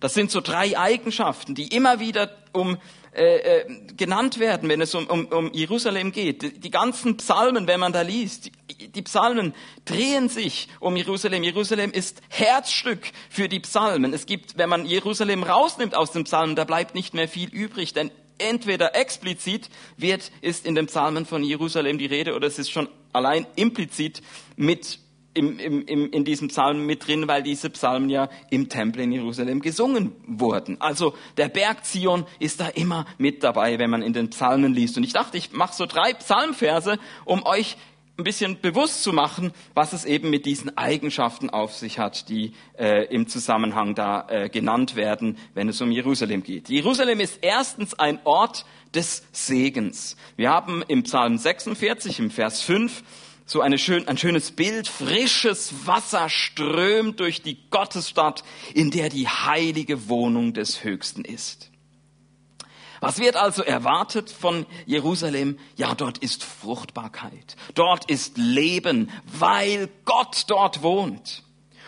Das 0.01 0.13
sind 0.13 0.29
so 0.29 0.39
drei 0.39 0.77
Eigenschaften, 0.77 1.55
die 1.55 1.75
immer 1.75 1.99
wieder 1.99 2.29
um 2.53 2.77
äh, 3.11 3.65
genannt 3.97 4.39
werden, 4.39 4.69
wenn 4.69 4.81
es 4.81 4.93
um, 4.95 5.07
um, 5.07 5.25
um 5.27 5.53
Jerusalem 5.53 6.11
geht. 6.11 6.41
Die, 6.41 6.59
die, 6.59 6.69
ganzen 6.69 7.17
Psalmen, 7.17 7.67
wenn 7.67 7.79
man 7.79 7.91
da 7.91 8.01
liest, 8.01 8.51
die, 8.69 8.87
die 8.89 9.01
Psalmen 9.01 9.53
drehen 9.85 10.29
sich 10.29 10.67
um 10.79 10.95
Jerusalem. 10.95 11.43
Jerusalem 11.43 11.91
ist 11.91 12.21
Herzstück 12.29 13.11
für 13.29 13.49
die 13.49 13.59
Psalmen. 13.59 14.13
Es 14.13 14.25
gibt, 14.25 14.57
wenn 14.57 14.69
man 14.69 14.85
Jerusalem 14.85 15.43
rausnimmt 15.43 15.95
aus 15.95 16.11
den 16.11 16.25
Psalmen, 16.25 16.55
da 16.55 16.65
bleibt 16.65 16.95
nicht 16.95 17.13
mehr 17.13 17.27
viel 17.27 17.49
übrig, 17.49 17.93
denn 17.93 18.11
entweder 18.37 18.95
explizit 18.95 19.69
wird, 19.97 20.31
ist 20.41 20.65
in 20.65 20.75
den 20.75 20.87
Psalmen 20.87 21.25
von 21.25 21.43
Jerusalem 21.43 21.97
die 21.97 22.05
Rede 22.05 22.35
oder 22.35 22.47
es 22.47 22.59
ist 22.59 22.71
schon 22.71 22.89
allein 23.13 23.45
implizit 23.55 24.21
mit 24.55 24.99
im, 25.39 25.57
im, 25.57 25.85
im, 25.85 26.11
in 26.11 26.25
diesem 26.25 26.49
Psalm 26.49 26.85
mit 26.85 27.07
drin, 27.07 27.27
weil 27.27 27.41
diese 27.41 27.69
Psalmen 27.69 28.09
ja 28.09 28.29
im 28.49 28.67
Tempel 28.67 29.03
in 29.03 29.11
Jerusalem 29.13 29.61
gesungen 29.61 30.11
wurden. 30.27 30.81
Also 30.81 31.13
der 31.37 31.47
Berg 31.47 31.85
Zion 31.85 32.25
ist 32.39 32.59
da 32.59 32.67
immer 32.67 33.05
mit 33.17 33.41
dabei, 33.41 33.79
wenn 33.79 33.89
man 33.89 34.01
in 34.01 34.11
den 34.11 34.29
Psalmen 34.29 34.73
liest. 34.73 34.97
Und 34.97 35.03
ich 35.03 35.13
dachte, 35.13 35.37
ich 35.37 35.53
mache 35.53 35.73
so 35.73 35.85
drei 35.85 36.13
Psalmverse, 36.13 36.99
um 37.23 37.43
euch 37.45 37.77
ein 38.17 38.25
bisschen 38.25 38.59
bewusst 38.59 39.01
zu 39.01 39.13
machen, 39.13 39.53
was 39.73 39.93
es 39.93 40.03
eben 40.03 40.29
mit 40.29 40.45
diesen 40.45 40.77
Eigenschaften 40.77 41.49
auf 41.49 41.73
sich 41.73 41.99
hat, 41.99 42.27
die 42.27 42.51
äh, 42.77 43.05
im 43.05 43.27
Zusammenhang 43.27 43.95
da 43.95 44.27
äh, 44.27 44.49
genannt 44.49 44.97
werden, 44.97 45.37
wenn 45.53 45.69
es 45.69 45.79
um 45.79 45.89
Jerusalem 45.89 46.43
geht. 46.43 46.67
Jerusalem 46.67 47.21
ist 47.21 47.39
erstens 47.41 47.93
ein 47.97 48.19
Ort 48.25 48.65
des 48.93 49.23
Segens. 49.31 50.17
Wir 50.35 50.49
haben 50.49 50.83
im 50.89 51.03
Psalm 51.03 51.37
46 51.37 52.19
im 52.19 52.29
Vers 52.29 52.61
5 52.61 53.03
so 53.49 53.61
eine 53.61 53.79
schön, 53.79 54.07
ein 54.07 54.17
schönes 54.17 54.51
Bild. 54.51 54.87
Frisches 54.87 55.87
Wasser 55.87 56.29
strömt 56.29 57.19
durch 57.19 57.41
die 57.41 57.57
Gottesstadt, 57.71 58.43
in 58.75 58.91
der 58.91 59.09
die 59.09 59.27
heilige 59.27 60.07
Wohnung 60.07 60.53
des 60.53 60.83
Höchsten 60.83 61.25
ist. 61.25 61.71
Was 63.01 63.17
wird 63.17 63.37
also 63.37 63.63
erwartet 63.63 64.29
von 64.29 64.65
Jerusalem? 64.85 65.57
Ja, 65.77 65.95
dort 65.95 66.19
ist 66.19 66.43
Fruchtbarkeit. 66.43 67.55
Dort 67.73 68.09
ist 68.09 68.37
Leben, 68.37 69.09
weil 69.25 69.89
Gott 70.05 70.43
dort 70.47 70.83
wohnt. 70.83 71.43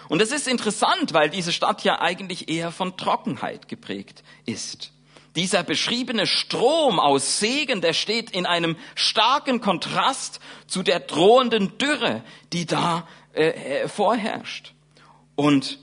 Und 0.10 0.22
es 0.22 0.32
ist 0.32 0.48
interessant, 0.48 1.14
weil 1.14 1.30
diese 1.30 1.52
Stadt 1.52 1.84
ja 1.84 2.02
eigentlich 2.02 2.50
eher 2.50 2.72
von 2.72 2.98
Trockenheit 2.98 3.68
geprägt 3.68 4.24
ist. 4.46 4.94
Dieser 5.36 5.64
beschriebene 5.64 6.28
Strom 6.28 7.00
aus 7.00 7.40
Segen, 7.40 7.80
der 7.80 7.94
steht 7.94 8.32
in 8.32 8.46
einem 8.46 8.76
starken 8.96 9.62
Kontrast 9.62 10.42
zu 10.68 10.84
der 10.84 11.00
drohenden 11.00 11.78
Dürre, 11.78 12.24
die 12.52 12.66
da 12.66 13.08
äh, 13.34 13.84
äh, 13.84 13.88
vorherrscht. 13.88 14.74
Und 15.36 15.80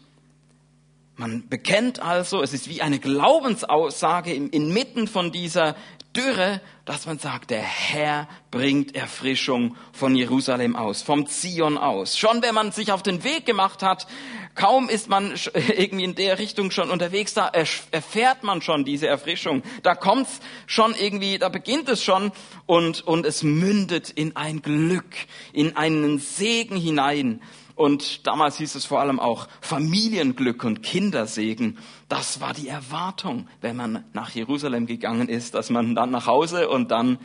man 1.17 1.49
bekennt 1.49 2.01
also, 2.01 2.43
es 2.43 2.53
ist 2.53 2.69
wie 2.69 2.83
eine 2.83 2.99
Glaubensaussage 2.99 4.33
inmitten 4.35 5.09
von 5.09 5.33
dieser 5.33 5.75
Dürre, 6.17 6.61
dass 6.85 7.07
man 7.07 7.19
sagt, 7.19 7.51
der 7.51 7.63
Herr 7.63 8.29
bringt 8.51 8.95
Erfrischung 8.97 9.77
von 9.93 10.17
Jerusalem 10.17 10.75
aus, 10.75 11.03
vom 11.03 11.27
Zion 11.27 11.77
aus. 11.77 12.17
Schon 12.17 12.43
wenn 12.43 12.55
man 12.55 12.73
sich 12.73 12.93
auf 12.93 13.03
den 13.03 13.25
Weg 13.25 13.45
gemacht 13.45 13.83
hat, 13.83 14.07
kaum 14.55 14.89
ist 14.89 15.09
man 15.09 15.35
irgendwie 15.55 16.05
in 16.05 16.15
der 16.15 16.39
Richtung 16.39 16.71
schon 16.71 16.91
unterwegs, 16.91 17.35
da 17.35 17.49
erfährt 17.49 18.43
man 18.43 18.63
schon 18.63 18.85
diese 18.85 19.07
Erfrischung. 19.07 19.63
Da 19.83 19.95
kommt's 19.95 20.41
schon 20.67 20.95
irgendwie, 20.95 21.39
da 21.39 21.51
beginnt 21.51 21.89
es 21.89 22.03
schon 22.03 22.33
und, 22.67 23.07
und 23.07 23.27
es 23.27 23.43
mündet 23.43 24.11
in 24.11 24.35
ein 24.35 24.63
Glück, 24.63 25.15
in 25.53 25.77
einen 25.77 26.19
Segen 26.19 26.77
hinein. 26.77 27.43
Und 27.79 28.27
damals 28.27 28.57
hieß 28.57 28.75
es 28.75 28.87
vor 28.87 28.99
allem 28.99 29.21
auch 29.21 29.47
Familienglück 29.61 30.65
und 30.65 30.83
Kindersegen. 30.83 31.79
Das 32.09 32.41
war 32.41 32.53
die 32.53 32.67
Erwartung, 32.67 33.47
wenn 33.61 33.77
man 33.77 34.05
nach 34.13 34.31
Jerusalem 34.31 34.87
gegangen 34.87 35.29
ist, 35.29 35.55
dass 35.55 35.71
man 35.71 35.95
dann 35.95 36.11
nach 36.11 36.27
Hause 36.27 36.69
und 36.69 36.91
dann 36.91 37.21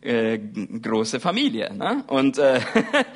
äh, 0.00 0.38
große 0.38 1.20
Familie. 1.20 1.74
Ne? 1.74 2.02
Und 2.06 2.38
äh, 2.38 2.60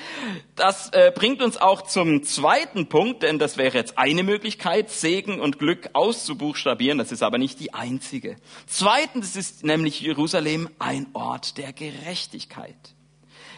das 0.57 0.91
äh, 0.91 1.11
bringt 1.15 1.41
uns 1.41 1.57
auch 1.57 1.81
zum 1.81 2.23
zweiten 2.23 2.91
Punkt, 2.91 3.23
denn 3.23 3.39
das 3.39 3.57
wäre 3.57 3.79
jetzt 3.79 3.97
eine 3.97 4.23
Möglichkeit, 4.23 4.91
Segen 4.91 5.41
und 5.41 5.59
Glück 5.59 5.89
auszubuchstabieren. 5.95 6.99
Das 6.99 7.13
ist 7.13 7.23
aber 7.23 7.39
nicht 7.39 7.61
die 7.61 7.73
einzige. 7.73 8.37
Zweitens 8.67 9.37
ist 9.37 9.65
nämlich 9.65 10.03
Jerusalem 10.03 10.69
ein 10.79 11.07
Ort 11.15 11.57
der 11.57 11.73
Gerechtigkeit. 11.73 12.94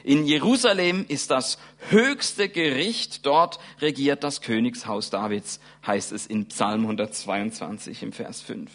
In 0.06 0.24
Jerusalem 0.24 1.04
ist 1.08 1.32
das 1.32 1.58
höchste 1.88 2.48
Gericht, 2.48 3.26
dort 3.26 3.58
regiert 3.80 4.22
das 4.22 4.40
Königshaus 4.40 5.10
Davids, 5.10 5.58
heißt 5.84 6.12
es 6.12 6.28
in 6.28 6.46
Psalm 6.46 6.82
122 6.82 8.04
im 8.04 8.12
Vers 8.12 8.40
5. 8.40 8.70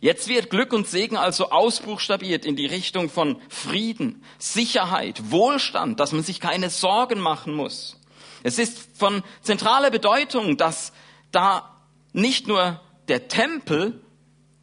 Jetzt 0.00 0.26
wird 0.26 0.50
Glück 0.50 0.72
und 0.72 0.88
Segen 0.88 1.16
also 1.16 1.50
ausbuchstabiert 1.50 2.44
in 2.44 2.56
die 2.56 2.66
Richtung 2.66 3.08
von 3.08 3.40
Frieden, 3.48 4.24
Sicherheit, 4.38 5.30
Wohlstand, 5.30 6.00
dass 6.00 6.10
man 6.10 6.24
sich 6.24 6.40
keine 6.40 6.68
Sorgen 6.68 7.20
machen 7.20 7.54
muss. 7.54 8.00
Es 8.42 8.58
ist 8.58 8.98
von 8.98 9.22
zentraler 9.40 9.92
Bedeutung, 9.92 10.56
dass 10.56 10.92
da 11.30 11.76
nicht 12.12 12.48
nur 12.48 12.80
der 13.06 13.28
Tempel 13.28 14.00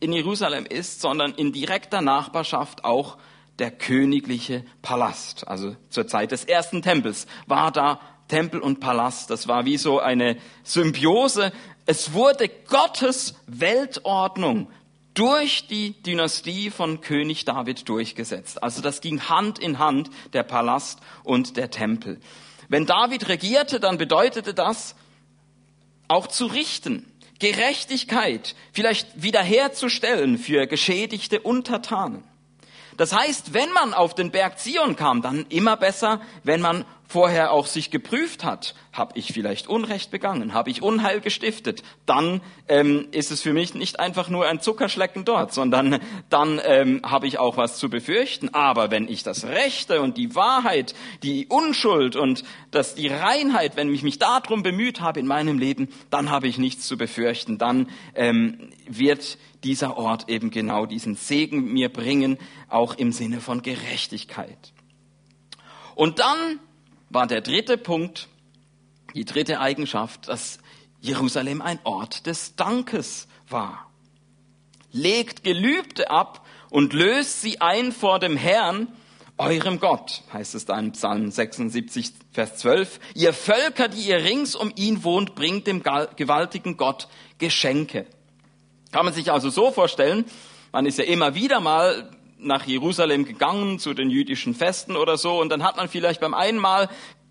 in 0.01 0.11
Jerusalem 0.11 0.65
ist, 0.65 0.99
sondern 0.99 1.33
in 1.33 1.53
direkter 1.53 2.01
Nachbarschaft 2.01 2.83
auch 2.83 3.17
der 3.59 3.71
königliche 3.71 4.63
Palast. 4.81 5.47
Also 5.47 5.75
zur 5.89 6.07
Zeit 6.07 6.31
des 6.31 6.45
ersten 6.45 6.81
Tempels 6.81 7.27
war 7.47 7.71
da 7.71 7.99
Tempel 8.27 8.59
und 8.59 8.79
Palast. 8.79 9.29
Das 9.29 9.47
war 9.47 9.65
wie 9.65 9.77
so 9.77 9.99
eine 9.99 10.37
Symbiose. 10.63 11.51
Es 11.85 12.13
wurde 12.13 12.49
Gottes 12.67 13.35
Weltordnung 13.47 14.69
durch 15.13 15.67
die 15.67 16.01
Dynastie 16.01 16.71
von 16.71 17.01
König 17.01 17.45
David 17.45 17.87
durchgesetzt. 17.87 18.63
Also 18.63 18.81
das 18.81 19.01
ging 19.01 19.21
Hand 19.29 19.59
in 19.59 19.77
Hand, 19.77 20.09
der 20.33 20.43
Palast 20.43 20.99
und 21.23 21.57
der 21.57 21.69
Tempel. 21.69 22.19
Wenn 22.69 22.85
David 22.85 23.27
regierte, 23.27 23.79
dann 23.79 23.97
bedeutete 23.97 24.53
das 24.53 24.95
auch 26.07 26.27
zu 26.27 26.47
richten, 26.47 27.05
Gerechtigkeit 27.39 28.55
vielleicht 28.71 29.21
wiederherzustellen 29.21 30.37
für 30.37 30.65
geschädigte 30.65 31.41
Untertanen. 31.41 32.23
Das 32.97 33.13
heißt, 33.13 33.53
wenn 33.53 33.71
man 33.71 33.93
auf 33.93 34.15
den 34.15 34.31
Berg 34.31 34.59
Zion 34.59 34.95
kam, 34.95 35.21
dann 35.21 35.45
immer 35.49 35.77
besser, 35.77 36.21
wenn 36.43 36.61
man 36.61 36.85
vorher 37.13 37.51
auch 37.51 37.67
sich 37.67 37.91
geprüft 37.91 38.43
hat, 38.43 38.73
habe 38.91 39.17
ich 39.19 39.33
vielleicht 39.33 39.67
Unrecht 39.67 40.09
begangen, 40.09 40.55
habe 40.55 40.71
ich 40.71 40.81
Unheil 40.81 41.21
gestiftet, 41.21 41.83
dann 42.07 42.41
ähm, 42.67 43.07
ist 43.11 43.29
es 43.29 43.41
für 43.41 43.53
mich 43.53 43.75
nicht 43.75 43.99
einfach 43.99 44.29
nur 44.29 44.47
ein 44.47 44.61
Zuckerschlecken 44.61 45.23
dort, 45.23 45.53
sondern 45.53 45.99
dann 46.29 46.59
ähm, 46.63 47.01
habe 47.03 47.27
ich 47.27 47.37
auch 47.37 47.55
was 47.55 47.77
zu 47.77 47.89
befürchten. 47.89 48.49
Aber 48.55 48.89
wenn 48.89 49.07
ich 49.07 49.21
das 49.21 49.45
Rechte 49.45 50.01
und 50.01 50.17
die 50.17 50.33
Wahrheit, 50.33 50.95
die 51.21 51.45
Unschuld 51.47 52.15
und 52.15 52.43
das, 52.71 52.95
die 52.95 53.09
Reinheit, 53.09 53.75
wenn 53.75 53.93
ich 53.93 54.01
mich 54.01 54.17
darum 54.17 54.63
bemüht 54.63 54.99
habe 54.99 55.19
in 55.19 55.27
meinem 55.27 55.59
Leben, 55.59 55.89
dann 56.09 56.31
habe 56.31 56.47
ich 56.47 56.57
nichts 56.57 56.87
zu 56.87 56.97
befürchten. 56.97 57.59
Dann 57.59 57.89
ähm, 58.15 58.71
wird 58.87 59.37
dieser 59.63 59.97
Ort 59.97 60.29
eben 60.29 60.51
genau 60.51 60.85
diesen 60.85 61.15
Segen 61.15 61.71
mir 61.73 61.89
bringen, 61.89 62.37
auch 62.69 62.95
im 62.95 63.11
Sinne 63.11 63.41
von 63.41 63.61
Gerechtigkeit. 63.61 64.73
Und 65.95 66.19
dann 66.19 66.59
war 67.09 67.27
der 67.27 67.41
dritte 67.41 67.77
Punkt, 67.77 68.27
die 69.13 69.25
dritte 69.25 69.59
Eigenschaft, 69.59 70.27
dass 70.27 70.59
Jerusalem 70.99 71.61
ein 71.61 71.79
Ort 71.83 72.25
des 72.25 72.55
Dankes 72.55 73.27
war. 73.47 73.91
Legt 74.91 75.43
Gelübde 75.43 76.09
ab 76.09 76.45
und 76.69 76.93
löst 76.93 77.41
sie 77.41 77.61
ein 77.61 77.91
vor 77.91 78.19
dem 78.19 78.37
Herrn, 78.37 78.87
eurem 79.37 79.79
Gott, 79.79 80.21
heißt 80.31 80.55
es 80.55 80.65
da 80.65 80.79
in 80.79 80.91
Psalm 80.91 81.31
76, 81.31 82.13
Vers 82.31 82.57
12. 82.57 82.99
Ihr 83.15 83.33
Völker, 83.33 83.87
die 83.87 84.01
ihr 84.01 84.23
rings 84.23 84.55
um 84.55 84.71
ihn 84.75 85.03
wohnt, 85.03 85.35
bringt 85.35 85.65
dem 85.67 85.81
gewaltigen 85.81 86.77
Gott 86.77 87.07
Geschenke. 87.39 88.05
Kann 88.93 89.05
man 89.05 89.13
sich 89.13 89.31
also 89.31 89.49
so 89.49 89.71
vorstellen, 89.71 90.23
man 90.71 90.85
ist 90.85 90.99
ja 90.99 91.03
immer 91.03 91.33
wieder 91.33 91.59
mal 91.59 92.11
nach 92.37 92.67
Jerusalem 92.67 93.25
gegangen 93.25 93.79
zu 93.79 93.95
den 93.95 94.11
jüdischen 94.11 94.53
Festen 94.53 94.95
oder 94.95 95.17
so 95.17 95.41
und 95.41 95.49
dann 95.49 95.63
hat 95.63 95.77
man 95.77 95.89
vielleicht 95.89 96.21
beim 96.21 96.35
einen 96.35 96.59
Mal 96.59 96.89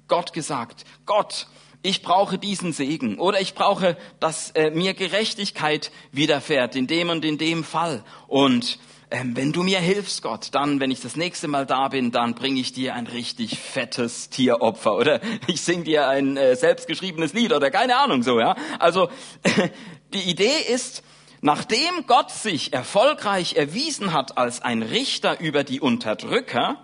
Gott 0.09 0.33
gesagt, 0.33 0.85
Gott, 1.07 1.47
ich 1.83 2.03
brauche 2.03 2.37
diesen 2.37 2.73
Segen 2.73 3.17
oder 3.21 3.41
ich 3.41 3.55
brauche, 3.55 3.97
dass 4.19 4.51
äh, 4.51 4.71
mir 4.71 4.93
Gerechtigkeit 4.95 5.93
widerfährt 6.11 6.75
in 6.75 6.89
dem 6.89 7.11
und 7.11 7.25
in 7.25 7.39
dem 7.39 7.63
Fall. 7.63 8.03
Und 8.27 8.81
ähm, 9.13 9.37
wenn 9.37 9.53
du 9.53 9.63
mir 9.63 9.79
hilfst, 9.79 10.21
Gott, 10.23 10.49
dann, 10.53 10.81
wenn 10.81 10.91
ich 10.91 11.01
das 11.01 11.15
nächste 11.15 11.47
Mal 11.47 11.65
da 11.65 11.87
bin, 11.89 12.11
dann 12.11 12.35
bringe 12.35 12.61
ich 12.61 12.73
dir 12.73 12.95
ein 12.95 13.07
richtig 13.07 13.57
fettes 13.57 14.31
Tieropfer 14.31 14.97
oder 14.97 15.21
ich 15.47 15.61
sing 15.61 15.85
dir 15.85 16.09
ein 16.09 16.37
äh, 16.37 16.57
selbstgeschriebenes 16.57 17.35
Lied 17.35 17.53
oder 17.53 17.71
keine 17.71 17.99
Ahnung 17.99 18.25
so, 18.25 18.41
ja. 18.41 18.57
Also 18.81 19.11
die 20.13 20.29
Idee 20.29 20.59
ist, 20.69 21.05
nachdem 21.43 22.07
Gott 22.07 22.31
sich 22.31 22.73
erfolgreich 22.73 23.57
erwiesen 23.57 24.15
hat 24.15 24.39
als 24.39 24.63
ein 24.63 24.83
Richter 24.83 25.41
über 25.41 25.65
die 25.65 25.81
Unterdrücker, 25.81 26.79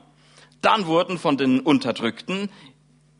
dann 0.60 0.86
wurden 0.86 1.18
von 1.18 1.38
den 1.38 1.60
Unterdrückten 1.60 2.50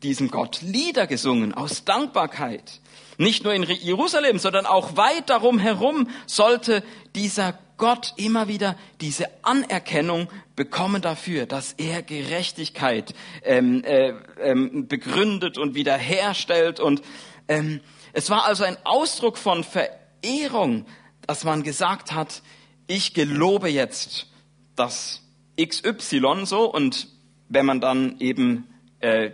diesem 0.03 0.29
Gott 0.29 0.61
Lieder 0.61 1.07
gesungen 1.07 1.53
aus 1.53 1.85
Dankbarkeit. 1.85 2.81
Nicht 3.17 3.43
nur 3.43 3.53
in 3.53 3.63
Jerusalem, 3.63 4.37
sondern 4.37 4.65
auch 4.65 4.95
weit 4.95 5.29
darum 5.29 5.59
herum 5.59 6.09
sollte 6.25 6.83
dieser 7.15 7.57
Gott 7.77 8.13
immer 8.17 8.47
wieder 8.49 8.75
diese 8.99 9.27
Anerkennung 9.41 10.27
bekommen 10.55 11.01
dafür, 11.01 11.45
dass 11.45 11.73
er 11.73 12.01
Gerechtigkeit 12.01 13.13
ähm, 13.43 13.83
äh, 13.85 14.13
ähm, 14.41 14.87
begründet 14.87 15.57
und 15.57 15.75
wiederherstellt. 15.75 16.81
Und 16.81 17.01
ähm, 17.47 17.79
es 18.11 18.29
war 18.29 18.45
also 18.45 18.65
ein 18.65 18.77
Ausdruck 18.83 19.37
von 19.37 19.63
Verehrung, 19.63 20.85
dass 21.29 21.43
man 21.43 21.61
gesagt 21.61 22.11
hat, 22.11 22.41
ich 22.87 23.13
gelobe 23.13 23.69
jetzt 23.69 24.25
das 24.75 25.21
XY 25.61 26.41
so 26.45 26.73
und 26.73 27.07
wenn 27.49 27.67
man 27.67 27.79
dann 27.79 28.19
eben 28.19 28.67
äh, 28.99 29.29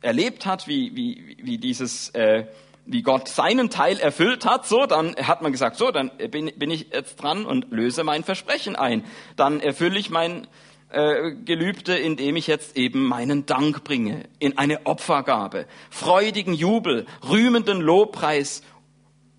erlebt 0.00 0.46
hat, 0.46 0.68
wie, 0.68 0.94
wie, 0.94 1.36
wie 1.42 1.58
dieses, 1.58 2.10
äh, 2.10 2.46
wie 2.86 3.02
Gott 3.02 3.26
seinen 3.26 3.68
Teil 3.68 3.98
erfüllt 3.98 4.46
hat, 4.46 4.64
so, 4.64 4.86
dann 4.86 5.16
hat 5.16 5.42
man 5.42 5.50
gesagt, 5.50 5.74
so, 5.74 5.90
dann 5.90 6.12
bin, 6.30 6.52
bin 6.56 6.70
ich 6.70 6.92
jetzt 6.92 7.16
dran 7.16 7.44
und 7.44 7.72
löse 7.72 8.04
mein 8.04 8.22
Versprechen 8.22 8.76
ein. 8.76 9.04
Dann 9.34 9.58
erfülle 9.58 9.98
ich 9.98 10.08
mein 10.08 10.46
äh, 10.90 11.32
Gelübde, 11.32 11.96
indem 11.96 12.36
ich 12.36 12.46
jetzt 12.46 12.76
eben 12.76 13.02
meinen 13.02 13.44
Dank 13.46 13.82
bringe 13.82 14.28
in 14.38 14.56
eine 14.56 14.86
Opfergabe, 14.86 15.66
freudigen 15.90 16.54
Jubel, 16.54 17.06
rühmenden 17.28 17.80
Lobpreis 17.80 18.62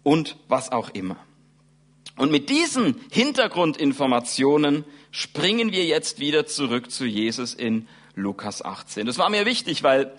und 0.03 0.35
was 0.49 0.73
auch 0.73 0.89
immer. 0.89 1.15
Und 2.17 2.31
mit 2.31 2.49
diesen 2.49 2.99
Hintergrundinformationen 3.11 4.85
springen 5.11 5.71
wir 5.71 5.85
jetzt 5.85 6.19
wieder 6.19 6.45
zurück 6.45 6.91
zu 6.91 7.05
Jesus 7.05 7.53
in 7.53 7.87
Lukas 8.15 8.63
18. 8.63 9.05
Das 9.05 9.17
war 9.17 9.29
mir 9.29 9.45
wichtig, 9.45 9.83
weil 9.83 10.13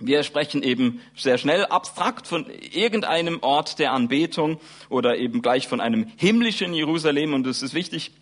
wir 0.00 0.22
sprechen 0.22 0.62
eben 0.62 1.00
sehr 1.16 1.38
schnell 1.38 1.64
abstrakt 1.66 2.26
von 2.26 2.46
irgendeinem 2.50 3.42
Ort 3.42 3.78
der 3.78 3.92
Anbetung 3.92 4.60
oder 4.88 5.16
eben 5.16 5.42
gleich 5.42 5.66
von 5.66 5.80
einem 5.80 6.06
himmlischen 6.16 6.72
Jerusalem 6.72 7.34
und 7.34 7.46
es 7.46 7.62
ist 7.62 7.74
wichtig, 7.74 8.12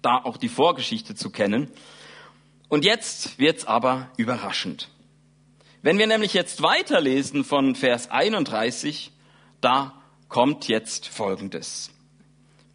da 0.00 0.18
auch 0.18 0.36
die 0.36 0.48
Vorgeschichte 0.48 1.14
zu 1.14 1.30
kennen. 1.30 1.70
Und 2.68 2.84
jetzt 2.84 3.38
wird's 3.38 3.66
aber 3.66 4.10
überraschend. 4.16 4.88
Wenn 5.82 5.98
wir 5.98 6.06
nämlich 6.06 6.32
jetzt 6.32 6.62
weiterlesen 6.62 7.44
von 7.44 7.74
Vers 7.74 8.10
31, 8.10 9.12
da 9.60 9.92
kommt 10.28 10.68
jetzt 10.68 11.06
Folgendes. 11.06 11.93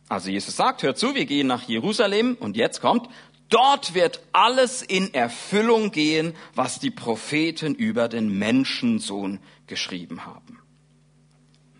Also 0.10 0.30
Jesus 0.30 0.56
sagt, 0.56 0.84
hört 0.84 0.98
zu, 0.98 1.16
wir 1.16 1.26
gehen 1.26 1.48
nach 1.48 1.64
Jerusalem 1.70 2.36
und 2.40 2.58
jetzt 2.58 2.82
kommt, 2.82 3.08
Dort 3.50 3.96
wird 3.96 4.22
alles 4.32 4.84
in 4.84 5.14
Erfüllung 5.14 5.92
gehen, 5.92 6.36
was 6.54 6.80
die 6.80 6.92
Propheten 6.92 7.74
über 7.74 8.08
den 8.08 8.38
Menschensohn 8.38 9.40
geschrieben 9.66 10.26
haben. 10.26 10.60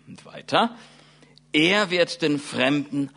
Und 0.08 0.26
weiter. 0.26 0.76
Er 1.52 1.90
wird 1.90 2.22
den 2.22 2.40
Fremden 2.40 3.10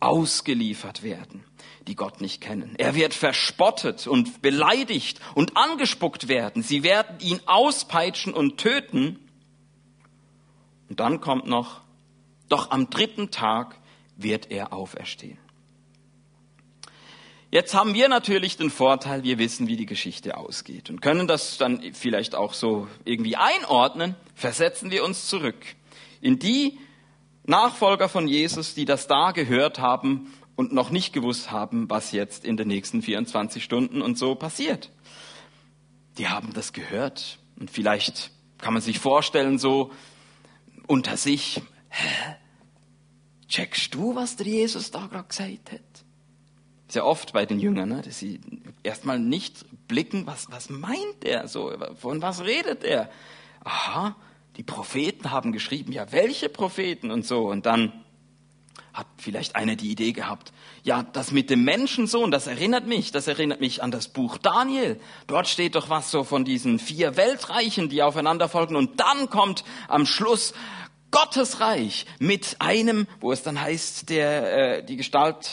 ausgeliefert 0.00 1.04
werden, 1.04 1.44
die 1.86 1.94
Gott 1.94 2.20
nicht 2.20 2.40
kennen. 2.40 2.74
Er 2.78 2.96
wird 2.96 3.14
verspottet 3.14 4.08
und 4.08 4.42
beleidigt 4.42 5.20
und 5.34 5.56
angespuckt 5.56 6.26
werden. 6.26 6.64
Sie 6.64 6.82
werden 6.82 7.20
ihn 7.20 7.40
auspeitschen 7.46 8.34
und 8.34 8.58
töten. 8.58 9.20
Und 10.88 10.98
dann 10.98 11.20
kommt 11.20 11.46
noch, 11.46 11.80
doch 12.48 12.72
am 12.72 12.90
dritten 12.90 13.30
Tag 13.30 13.79
wird 14.22 14.50
er 14.50 14.72
auferstehen. 14.72 15.38
Jetzt 17.52 17.74
haben 17.74 17.94
wir 17.94 18.08
natürlich 18.08 18.56
den 18.56 18.70
Vorteil, 18.70 19.24
wir 19.24 19.38
wissen, 19.38 19.66
wie 19.66 19.76
die 19.76 19.86
Geschichte 19.86 20.36
ausgeht 20.36 20.88
und 20.88 21.02
können 21.02 21.26
das 21.26 21.58
dann 21.58 21.82
vielleicht 21.94 22.36
auch 22.36 22.54
so 22.54 22.86
irgendwie 23.04 23.34
einordnen. 23.34 24.14
Versetzen 24.36 24.92
wir 24.92 25.04
uns 25.04 25.26
zurück 25.26 25.56
in 26.20 26.38
die 26.38 26.78
Nachfolger 27.44 28.08
von 28.08 28.28
Jesus, 28.28 28.74
die 28.74 28.84
das 28.84 29.08
da 29.08 29.32
gehört 29.32 29.80
haben 29.80 30.32
und 30.54 30.72
noch 30.72 30.90
nicht 30.90 31.12
gewusst 31.12 31.50
haben, 31.50 31.90
was 31.90 32.12
jetzt 32.12 32.44
in 32.44 32.56
den 32.56 32.68
nächsten 32.68 33.02
24 33.02 33.64
Stunden 33.64 34.00
und 34.00 34.16
so 34.16 34.36
passiert. 34.36 34.90
Die 36.18 36.28
haben 36.28 36.52
das 36.52 36.72
gehört 36.72 37.40
und 37.58 37.68
vielleicht 37.70 38.30
kann 38.58 38.74
man 38.74 38.82
sich 38.82 39.00
vorstellen, 39.00 39.58
so 39.58 39.90
unter 40.86 41.16
sich, 41.16 41.62
hä? 41.88 42.36
Checkst 43.50 43.94
du, 43.94 44.14
was 44.14 44.36
der 44.36 44.46
Jesus 44.46 44.90
da 44.90 45.06
gerade 45.06 45.28
gesagt 45.28 45.72
hat? 45.72 46.04
sehr 46.92 47.06
oft 47.06 47.32
bei 47.32 47.46
den 47.46 47.60
Jüngern, 47.60 47.88
ne, 47.88 48.02
dass 48.02 48.18
sie 48.18 48.40
erstmal 48.82 49.18
nicht 49.18 49.64
blicken, 49.88 50.26
was, 50.26 50.50
was 50.50 50.70
meint 50.70 51.24
er 51.24 51.48
so, 51.48 51.72
von 52.00 52.22
was 52.22 52.44
redet 52.44 52.84
er? 52.84 53.10
Aha, 53.64 54.16
die 54.56 54.62
Propheten 54.62 55.30
haben 55.30 55.52
geschrieben, 55.52 55.92
ja, 55.92 56.10
welche 56.12 56.48
Propheten 56.48 57.10
und 57.10 57.26
so. 57.26 57.48
Und 57.48 57.66
dann 57.66 57.92
hat 58.92 59.06
vielleicht 59.18 59.54
einer 59.54 59.76
die 59.76 59.90
Idee 59.90 60.12
gehabt, 60.12 60.52
ja, 60.82 61.02
das 61.02 61.30
mit 61.30 61.48
dem 61.48 61.62
Menschensohn, 61.62 62.30
das 62.30 62.48
erinnert 62.48 62.86
mich, 62.86 63.12
das 63.12 63.28
erinnert 63.28 63.60
mich 63.60 63.82
an 63.82 63.90
das 63.90 64.08
Buch 64.08 64.38
Daniel. 64.38 64.98
Dort 65.26 65.46
steht 65.46 65.76
doch 65.76 65.90
was 65.90 66.10
so 66.10 66.24
von 66.24 66.44
diesen 66.44 66.78
vier 66.78 67.16
Weltreichen, 67.16 67.88
die 67.88 68.02
aufeinander 68.02 68.48
folgen. 68.48 68.74
Und 68.74 68.98
dann 68.98 69.30
kommt 69.30 69.62
am 69.86 70.06
Schluss 70.06 70.54
Gottes 71.10 71.60
Reich 71.60 72.06
mit 72.18 72.56
einem, 72.60 73.06
wo 73.20 73.32
es 73.32 73.42
dann 73.42 73.60
heißt, 73.60 74.08
der 74.10 74.78
äh, 74.78 74.84
die 74.84 74.96
Gestalt 74.96 75.50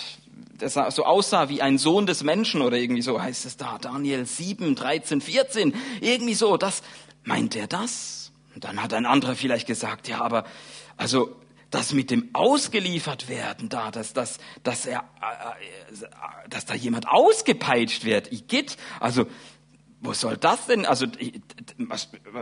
das 0.58 0.74
so 0.74 1.06
aussah 1.06 1.50
wie 1.50 1.62
ein 1.62 1.78
Sohn 1.78 2.06
des 2.06 2.24
Menschen 2.24 2.62
oder 2.62 2.78
irgendwie 2.78 3.02
so 3.02 3.22
heißt 3.22 3.46
es 3.46 3.58
da, 3.58 3.78
Daniel 3.78 4.26
7, 4.26 4.76
13, 4.76 5.22
14, 5.22 5.76
irgendwie 6.02 6.34
so, 6.34 6.58
das, 6.58 6.82
meint 7.24 7.56
er 7.56 7.68
das? 7.68 8.32
Und 8.56 8.64
dann 8.64 8.82
hat 8.82 8.94
ein 8.94 9.06
anderer 9.06 9.36
vielleicht 9.36 9.68
gesagt, 9.68 10.08
ja, 10.08 10.22
aber, 10.22 10.46
also, 10.96 11.36
das 11.70 11.94
mit 11.94 12.12
dem 12.12 12.30
ausgeliefert 12.34 13.28
werden 13.28 13.68
da, 13.68 13.92
dass, 13.92 14.14
dass, 14.14 14.40
dass 14.64 14.86
er, 14.86 15.04
äh, 15.22 15.94
äh, 15.94 16.50
dass 16.50 16.66
da 16.66 16.74
jemand 16.74 17.08
ausgepeitscht 17.08 18.06
wird, 18.06 18.32
Igitt, 18.32 18.78
also, 19.00 19.28
wo 20.00 20.14
soll 20.14 20.38
das 20.38 20.68
denn? 20.68 20.86
Also, 20.86 21.08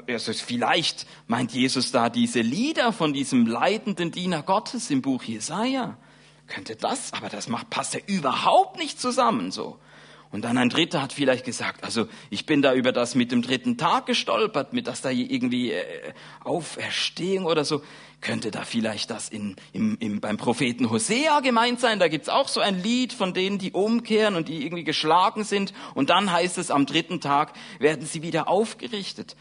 also 0.08 0.34
vielleicht 0.34 1.08
meint 1.28 1.54
Jesus 1.54 1.92
da 1.92 2.10
diese 2.10 2.42
Lieder 2.42 2.92
von 2.92 3.14
diesem 3.14 3.48
leidenden 3.48 4.12
Diener 4.12 4.44
Gottes 4.44 4.90
im 4.92 5.02
Buch 5.02 5.24
Jesaja 5.24 5.98
könnte 6.48 6.76
das, 6.76 7.14
aber 7.14 7.30
das 7.30 7.48
macht, 7.48 7.70
passt 7.70 7.94
ja 7.94 8.00
überhaupt 8.08 8.78
nicht 8.78 9.00
zusammen 9.00 9.52
so. 9.52 9.80
Und 10.36 10.42
dann 10.42 10.58
ein 10.58 10.68
Dritter 10.68 11.02
hat 11.02 11.14
vielleicht 11.14 11.46
gesagt, 11.46 11.86
also 11.86 12.10
ich 12.30 12.46
bin 12.46 12.62
da 12.62 12.74
über 12.74 12.92
das 12.92 13.16
mit 13.16 13.32
dem 13.32 13.42
dritten 13.42 13.78
Tag 13.78 14.06
gestolpert, 14.06 14.74
mit 14.74 14.86
das 14.86 15.00
da 15.00 15.10
irgendwie 15.10 15.72
äh, 15.72 16.12
Auferstehung 16.44 17.46
oder 17.46 17.64
so. 17.64 17.82
Könnte 18.20 18.52
da 18.52 18.66
vielleicht 18.66 19.12
das 19.12 19.30
in, 19.30 19.56
im, 19.72 19.96
im, 20.02 20.20
beim 20.20 20.36
Propheten 20.36 20.90
Hosea 20.90 21.40
gemeint 21.40 21.80
sein? 21.80 22.00
Da 22.00 22.10
gibt's 22.10 22.28
auch 22.28 22.50
so 22.50 22.60
ein 22.60 22.84
Lied 22.84 23.14
von 23.14 23.34
denen, 23.34 23.60
die 23.60 23.72
umkehren 23.72 24.36
und 24.36 24.50
die 24.50 24.66
irgendwie 24.66 24.84
geschlagen 24.84 25.46
sind. 25.46 25.72
Und 25.94 26.10
dann 26.10 26.30
heißt 26.30 26.58
es, 26.58 26.70
am 26.70 26.86
dritten 26.86 27.22
Tag 27.22 27.54
werden 27.80 28.06
sie 28.06 28.22
wieder 28.22 28.50
aufgerichtet. 28.50 29.38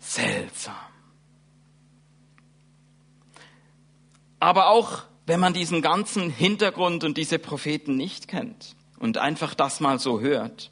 Seltsam. 0.00 0.74
Aber 4.40 4.66
auch 4.66 5.04
wenn 5.26 5.38
man 5.38 5.52
diesen 5.52 5.80
ganzen 5.80 6.28
Hintergrund 6.28 7.04
und 7.04 7.16
diese 7.16 7.38
Propheten 7.38 7.94
nicht 7.94 8.26
kennt 8.26 8.74
und 9.02 9.18
einfach 9.18 9.54
das 9.54 9.80
mal 9.80 9.98
so 9.98 10.20
hört. 10.20 10.70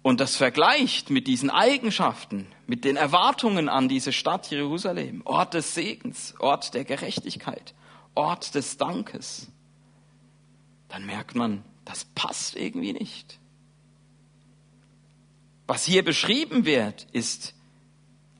Und 0.00 0.20
das 0.20 0.34
vergleicht 0.34 1.10
mit 1.10 1.26
diesen 1.26 1.50
Eigenschaften, 1.50 2.46
mit 2.66 2.86
den 2.86 2.96
Erwartungen 2.96 3.68
an 3.68 3.86
diese 3.86 4.10
Stadt 4.10 4.50
Jerusalem, 4.50 5.20
Ort 5.26 5.52
des 5.52 5.74
Segens, 5.74 6.34
Ort 6.40 6.72
der 6.72 6.84
Gerechtigkeit, 6.84 7.74
Ort 8.14 8.54
des 8.54 8.78
Dankes, 8.78 9.48
dann 10.88 11.04
merkt 11.04 11.34
man, 11.34 11.62
das 11.84 12.06
passt 12.06 12.56
irgendwie 12.56 12.94
nicht. 12.94 13.38
Was 15.66 15.84
hier 15.84 16.02
beschrieben 16.02 16.64
wird, 16.64 17.06
ist 17.12 17.54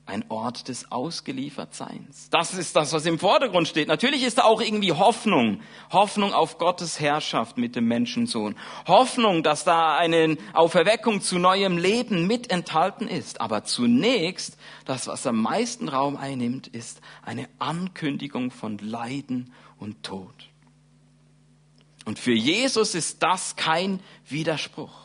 ein 0.05 0.23
Ort 0.29 0.67
des 0.67 0.91
Ausgeliefertseins. 0.91 2.29
Das 2.29 2.53
ist 2.53 2.75
das, 2.75 2.93
was 2.93 3.05
im 3.05 3.17
Vordergrund 3.17 3.67
steht. 3.67 3.87
Natürlich 3.87 4.23
ist 4.23 4.37
da 4.37 4.43
auch 4.43 4.61
irgendwie 4.61 4.91
Hoffnung. 4.91 5.61
Hoffnung 5.91 6.33
auf 6.33 6.57
Gottes 6.57 6.99
Herrschaft 6.99 7.57
mit 7.57 7.75
dem 7.75 7.87
Menschensohn. 7.87 8.55
Hoffnung, 8.87 9.41
dass 9.41 9.63
da 9.63 9.97
eine 9.97 10.37
Auferweckung 10.53 11.21
zu 11.21 11.39
neuem 11.39 11.77
Leben 11.77 12.27
mit 12.27 12.51
enthalten 12.51 13.07
ist. 13.07 13.41
Aber 13.41 13.63
zunächst, 13.63 14.57
das, 14.85 15.07
was 15.07 15.25
am 15.25 15.41
meisten 15.41 15.89
Raum 15.89 16.17
einnimmt, 16.17 16.67
ist 16.67 17.01
eine 17.23 17.49
Ankündigung 17.57 18.51
von 18.51 18.77
Leiden 18.77 19.53
und 19.79 20.03
Tod. 20.03 20.49
Und 22.05 22.19
für 22.19 22.33
Jesus 22.33 22.93
ist 22.93 23.23
das 23.23 23.55
kein 23.55 23.99
Widerspruch. 24.27 25.04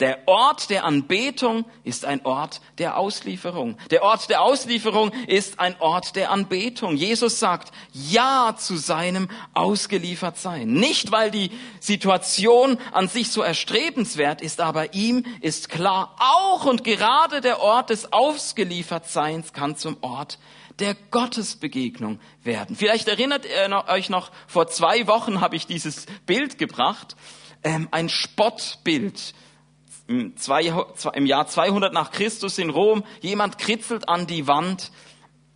Der 0.00 0.26
Ort 0.26 0.70
der 0.70 0.84
Anbetung 0.84 1.64
ist 1.84 2.04
ein 2.04 2.26
Ort 2.26 2.60
der 2.78 2.98
Auslieferung. 2.98 3.78
Der 3.90 4.02
Ort 4.02 4.28
der 4.28 4.42
Auslieferung 4.42 5.12
ist 5.28 5.60
ein 5.60 5.80
Ort 5.80 6.16
der 6.16 6.32
Anbetung. 6.32 6.96
Jesus 6.96 7.38
sagt 7.38 7.72
Ja 7.92 8.56
zu 8.58 8.76
seinem 8.76 9.28
Ausgeliefertsein. 9.52 10.68
Nicht, 10.72 11.12
weil 11.12 11.30
die 11.30 11.52
Situation 11.78 12.76
an 12.90 13.06
sich 13.06 13.30
so 13.30 13.42
erstrebenswert 13.42 14.40
ist, 14.40 14.60
aber 14.60 14.94
ihm 14.94 15.24
ist 15.40 15.68
klar, 15.68 16.16
auch 16.18 16.64
und 16.64 16.82
gerade 16.82 17.40
der 17.40 17.60
Ort 17.60 17.90
des 17.90 18.12
Ausgeliefertseins 18.12 19.52
kann 19.52 19.76
zum 19.76 19.96
Ort 20.00 20.38
der 20.80 20.96
Gottesbegegnung 21.12 22.18
werden. 22.42 22.74
Vielleicht 22.74 23.06
erinnert 23.06 23.44
ihr 23.44 23.84
euch 23.86 24.10
noch, 24.10 24.32
vor 24.48 24.66
zwei 24.66 25.06
Wochen 25.06 25.40
habe 25.40 25.54
ich 25.54 25.68
dieses 25.68 26.06
Bild 26.26 26.58
gebracht, 26.58 27.14
ähm, 27.62 27.86
ein 27.92 28.08
Spottbild 28.08 29.34
im, 30.06 30.36
zwei, 30.36 30.72
im 31.14 31.26
Jahr 31.26 31.46
200 31.46 31.92
nach 31.92 32.10
Christus 32.10 32.58
in 32.58 32.70
Rom, 32.70 33.04
jemand 33.20 33.58
kritzelt 33.58 34.08
an 34.08 34.26
die 34.26 34.46
Wand, 34.46 34.90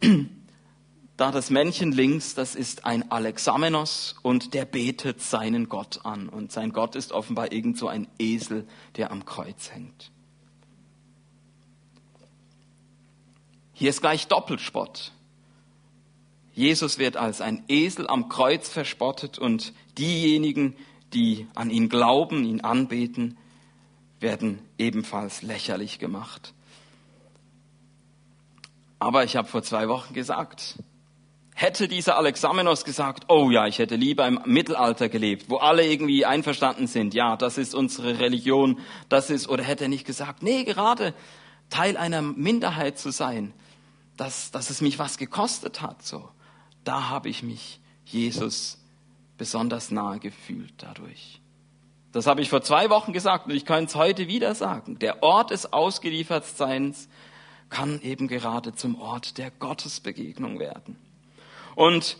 da 1.17 1.33
das 1.33 1.51
Männchen 1.51 1.93
links, 1.93 2.35
das 2.35 2.55
ist 2.55 2.85
ein 2.85 3.11
Alexamenos 3.11 4.17
und 4.23 4.55
der 4.55 4.65
betet 4.65 5.21
seinen 5.21 5.69
Gott 5.69 6.05
an. 6.05 6.29
Und 6.29 6.53
sein 6.53 6.73
Gott 6.73 6.95
ist 6.95 7.13
offenbar 7.13 7.53
irgend 7.53 7.77
so 7.77 7.89
ein 7.89 8.07
Esel, 8.19 8.67
der 8.97 9.11
am 9.11 9.25
Kreuz 9.25 9.73
hängt. 9.73 10.13
Hier 13.73 13.91
ist 13.91 14.01
gleich 14.01 14.29
Doppelspott. 14.29 15.13
Jesus 16.53 16.99
wird 16.99 17.17
als 17.17 17.41
ein 17.41 17.63
Esel 17.69 18.09
am 18.09 18.29
Kreuz 18.29 18.69
verspottet 18.69 19.39
und 19.39 19.73
diejenigen, 19.97 20.75
die 21.13 21.47
an 21.55 21.71
ihn 21.71 21.89
glauben, 21.89 22.45
ihn 22.45 22.61
anbeten, 22.61 23.39
werden 24.21 24.61
ebenfalls 24.79 25.43
lächerlich 25.43 25.99
gemacht. 25.99 26.55
Aber 28.99 29.25
ich 29.25 29.37
habe 29.37 29.49
vor 29.49 29.63
zwei 29.63 29.89
Wochen 29.89 30.13
gesagt, 30.13 30.83
hätte 31.55 31.89
dieser 31.89 32.17
Alexamenos 32.17 32.85
gesagt, 32.85 33.25
oh 33.29 33.51
ja, 33.51 33.67
ich 33.67 33.79
hätte 33.79 33.97
lieber 33.97 34.27
im 34.27 34.41
Mittelalter 34.45 35.09
gelebt, 35.09 35.49
wo 35.49 35.57
alle 35.57 35.87
irgendwie 35.87 36.25
einverstanden 36.25 36.87
sind, 36.87 37.15
ja, 37.15 37.37
das 37.37 37.59
ist 37.59 37.75
unsere 37.75 38.19
Religion, 38.19 38.81
das 39.09 39.31
ist, 39.31 39.49
oder 39.49 39.63
hätte 39.63 39.85
er 39.85 39.89
nicht 39.89 40.07
gesagt, 40.07 40.43
nee, 40.43 40.65
gerade 40.65 41.15
Teil 41.71 41.97
einer 41.97 42.23
Minderheit 42.23 42.99
zu 42.99 43.11
sein, 43.11 43.53
dass, 44.17 44.51
dass 44.51 44.71
es 44.71 44.81
mich 44.81 44.99
was 44.99 45.19
gekostet 45.19 45.81
hat, 45.81 46.03
so, 46.05 46.29
da 46.85 47.09
habe 47.09 47.29
ich 47.29 47.43
mich 47.43 47.81
Jesus 48.05 48.79
besonders 49.37 49.91
nahe 49.91 50.19
gefühlt 50.19 50.75
dadurch. 50.79 51.41
Das 52.19 52.27
habe 52.27 52.41
ich 52.41 52.51
vor 52.51 52.63
zwei 52.63 52.91
Wochen 52.91 53.13
gesagt 53.13 53.47
und 53.47 53.55
ich 53.55 53.65
kann 53.65 53.85
es 53.85 53.95
heute 53.95 54.27
wieder 54.27 54.57
sagen. 54.57 54.99
Der 54.99 55.23
Ort 55.23 55.53
des 55.53 55.73
Ausgeliefertseins 55.73 57.09
kann 57.69 58.03
eben 58.03 58.27
gerade 58.27 58.75
zum 58.75 59.01
Ort 59.01 59.39
der 59.39 59.53
Gottesbegegnung 59.53 60.59
werden. 60.59 60.97
Und 61.77 62.17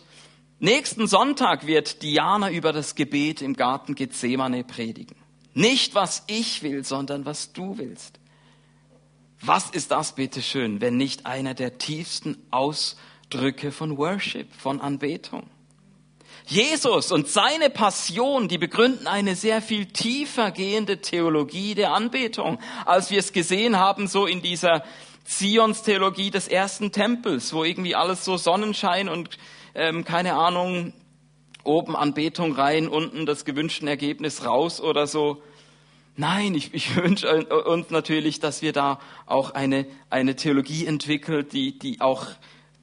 nächsten 0.59 1.05
Sonntag 1.05 1.67
wird 1.67 2.01
Diana 2.01 2.49
über 2.49 2.71
das 2.71 2.95
Gebet 2.95 3.41
im 3.41 3.57
Garten 3.57 3.93
Gethsemane 3.93 4.63
predigen. 4.63 5.17
Nicht 5.53 5.95
was 5.95 6.23
ich 6.27 6.63
will, 6.63 6.85
sondern 6.85 7.25
was 7.25 7.51
du 7.51 7.77
willst. 7.77 8.21
Was 9.41 9.69
ist 9.69 9.91
das 9.91 10.15
bitteschön, 10.15 10.79
wenn 10.79 10.95
nicht 10.95 11.25
einer 11.25 11.55
der 11.55 11.77
tiefsten 11.77 12.37
Ausdrücke 12.51 13.73
von 13.73 13.97
Worship, 13.97 14.53
von 14.53 14.79
Anbetung? 14.79 15.49
Jesus 16.49 17.11
und 17.11 17.27
seine 17.27 17.69
Passion, 17.69 18.47
die 18.47 18.57
begründen 18.57 19.05
eine 19.05 19.35
sehr 19.35 19.61
viel 19.61 19.85
tiefer 19.85 20.49
gehende 20.49 20.99
Theologie 20.99 21.75
der 21.75 21.93
Anbetung, 21.93 22.57
als 22.87 23.11
wir 23.11 23.19
es 23.19 23.33
gesehen 23.33 23.77
haben, 23.77 24.07
so 24.07 24.25
in 24.25 24.41
dieser 24.41 24.83
Zions-Theologie 25.25 26.31
des 26.31 26.47
ersten 26.47 26.91
Tempels, 26.91 27.53
wo 27.53 27.63
irgendwie 27.63 27.93
alles 27.93 28.25
so 28.25 28.35
Sonnenschein 28.35 29.09
und 29.09 29.37
ähm, 29.75 30.03
keine 30.05 30.33
Ahnung, 30.33 30.93
oben 31.63 31.95
Anbetung 31.95 32.53
rein, 32.53 32.87
unten 32.87 33.27
das 33.27 33.45
gewünschte 33.45 33.87
Ergebnis 33.87 34.43
raus 34.43 34.81
oder 34.81 35.05
so. 35.05 35.43
Nein, 36.15 36.55
ich, 36.55 36.73
ich 36.73 36.95
wünsche 37.01 37.45
uns 37.45 37.91
natürlich, 37.91 38.39
dass 38.39 38.63
wir 38.63 38.73
da 38.73 38.99
auch 39.27 39.51
eine, 39.51 39.85
eine 40.09 40.35
Theologie 40.35 40.87
entwickelt, 40.87 41.53
die, 41.53 41.77
die 41.77 42.01
auch 42.01 42.25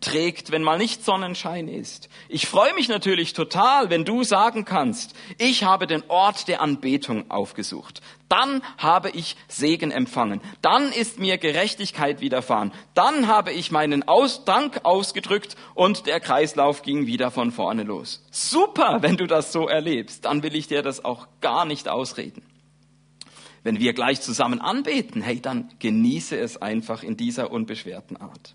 trägt, 0.07 0.53
wenn 0.53 0.63
mal 0.63 0.79
nicht 0.79 1.05
Sonnenschein 1.05 1.67
ist. 1.67 2.09
Ich 2.29 2.47
freue 2.47 2.73
mich 2.75 2.89
natürlich 2.89 3.33
total, 3.33 3.91
wenn 3.91 4.05
du 4.05 4.23
sagen 4.23 4.65
kannst, 4.65 5.17
ich 5.37 5.65
habe 5.65 5.89
den 5.89 6.05
Ort 6.09 6.47
der 6.47 6.63
Anbetung 6.63 7.29
aufgesucht. 7.29 8.01
Dann 8.29 8.63
habe 8.79 9.11
ich 9.11 9.37
Segen 9.49 9.91
empfangen. 9.91 10.41
Dann 10.63 10.93
ist 10.93 11.19
mir 11.19 11.39
Gerechtigkeit 11.39 12.21
widerfahren. 12.21 12.73
Dann 12.95 13.27
habe 13.27 13.53
ich 13.53 13.73
meinen 13.73 14.07
Aus 14.07 14.45
Dank 14.45 14.85
ausgedrückt 14.85 15.57
und 15.75 16.07
der 16.07 16.21
Kreislauf 16.21 16.83
ging 16.83 17.07
wieder 17.07 17.33
von 17.33 17.51
vorne 17.51 17.83
los. 17.83 18.25
Super, 18.31 18.99
wenn 19.03 19.17
du 19.17 19.27
das 19.27 19.53
so 19.53 19.67
erlebst. 19.67 20.25
Dann 20.25 20.45
will 20.45 20.55
ich 20.55 20.69
dir 20.69 20.83
das 20.83 21.05
auch 21.05 21.27
gar 21.41 21.65
nicht 21.65 21.89
ausreden. 21.89 22.43
Wenn 23.65 23.81
wir 23.81 23.93
gleich 23.93 24.21
zusammen 24.21 24.61
anbeten, 24.61 25.21
hey, 25.21 25.41
dann 25.41 25.69
genieße 25.81 26.39
es 26.39 26.63
einfach 26.63 27.03
in 27.03 27.17
dieser 27.17 27.51
unbeschwerten 27.51 28.17
Art 28.17 28.55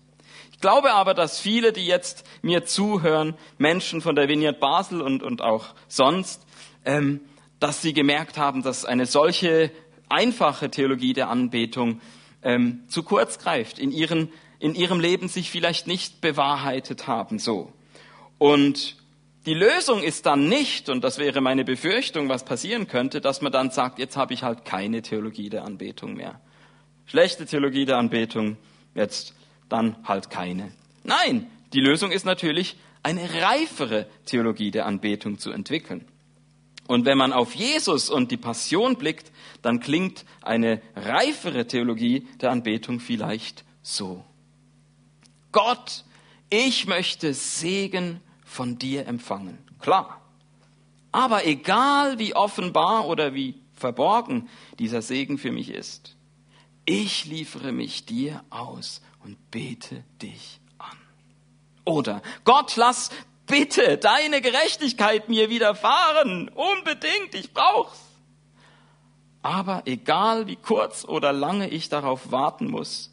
glaube 0.62 0.92
aber, 0.92 1.12
dass 1.12 1.38
viele, 1.38 1.74
die 1.74 1.84
jetzt 1.86 2.24
mir 2.40 2.64
zuhören, 2.64 3.34
Menschen 3.58 4.00
von 4.00 4.16
der 4.16 4.28
Vineyard 4.28 4.58
Basel 4.60 5.02
und, 5.02 5.22
und 5.22 5.42
auch 5.42 5.74
sonst, 5.88 6.46
ähm, 6.86 7.20
dass 7.60 7.82
sie 7.82 7.92
gemerkt 7.92 8.38
haben, 8.38 8.62
dass 8.62 8.86
eine 8.86 9.04
solche 9.04 9.70
einfache 10.08 10.70
Theologie 10.70 11.12
der 11.12 11.28
Anbetung 11.28 12.00
ähm, 12.42 12.84
zu 12.88 13.02
kurz 13.02 13.38
greift, 13.38 13.78
in, 13.78 13.92
ihren, 13.92 14.32
in 14.58 14.74
ihrem 14.74 15.00
Leben 15.00 15.28
sich 15.28 15.50
vielleicht 15.50 15.86
nicht 15.86 16.20
bewahrheitet 16.20 17.06
haben, 17.06 17.38
so. 17.38 17.72
Und 18.38 18.96
die 19.46 19.54
Lösung 19.54 20.02
ist 20.02 20.26
dann 20.26 20.48
nicht, 20.48 20.88
und 20.88 21.02
das 21.02 21.18
wäre 21.18 21.40
meine 21.40 21.64
Befürchtung, 21.64 22.28
was 22.28 22.44
passieren 22.44 22.86
könnte, 22.86 23.20
dass 23.20 23.42
man 23.42 23.52
dann 23.52 23.70
sagt, 23.70 23.98
jetzt 23.98 24.16
habe 24.16 24.34
ich 24.34 24.42
halt 24.42 24.64
keine 24.64 25.02
Theologie 25.02 25.50
der 25.50 25.64
Anbetung 25.64 26.14
mehr. 26.14 26.40
Schlechte 27.06 27.46
Theologie 27.46 27.84
der 27.84 27.98
Anbetung, 27.98 28.56
jetzt 28.94 29.34
dann 29.72 29.96
halt 30.04 30.30
keine. 30.30 30.72
Nein, 31.02 31.50
die 31.72 31.80
Lösung 31.80 32.12
ist 32.12 32.24
natürlich, 32.24 32.76
eine 33.02 33.42
reifere 33.42 34.06
Theologie 34.26 34.70
der 34.70 34.86
Anbetung 34.86 35.38
zu 35.38 35.50
entwickeln. 35.50 36.04
Und 36.86 37.04
wenn 37.04 37.18
man 37.18 37.32
auf 37.32 37.54
Jesus 37.54 38.10
und 38.10 38.30
die 38.30 38.36
Passion 38.36 38.96
blickt, 38.96 39.32
dann 39.62 39.80
klingt 39.80 40.24
eine 40.42 40.82
reifere 40.94 41.66
Theologie 41.66 42.28
der 42.40 42.50
Anbetung 42.50 43.00
vielleicht 43.00 43.64
so. 43.82 44.24
Gott, 45.52 46.04
ich 46.50 46.86
möchte 46.86 47.34
Segen 47.34 48.20
von 48.44 48.78
dir 48.78 49.06
empfangen. 49.06 49.58
Klar. 49.80 50.20
Aber 51.12 51.46
egal 51.46 52.18
wie 52.18 52.34
offenbar 52.34 53.06
oder 53.06 53.34
wie 53.34 53.54
verborgen 53.74 54.48
dieser 54.78 55.02
Segen 55.02 55.38
für 55.38 55.52
mich 55.52 55.70
ist, 55.70 56.16
ich 56.84 57.26
liefere 57.26 57.72
mich 57.72 58.06
dir 58.06 58.42
aus 58.50 59.02
und 59.24 59.50
bete 59.50 60.04
dich 60.20 60.60
an. 60.78 60.96
Oder 61.84 62.22
Gott, 62.44 62.76
lass 62.76 63.10
bitte 63.46 63.98
deine 63.98 64.40
Gerechtigkeit 64.40 65.28
mir 65.28 65.50
widerfahren. 65.50 66.48
Unbedingt, 66.48 67.34
ich 67.34 67.52
brauch's. 67.52 68.00
Aber 69.42 69.82
egal 69.86 70.46
wie 70.46 70.56
kurz 70.56 71.04
oder 71.04 71.32
lange 71.32 71.68
ich 71.68 71.88
darauf 71.88 72.30
warten 72.30 72.70
muss, 72.70 73.10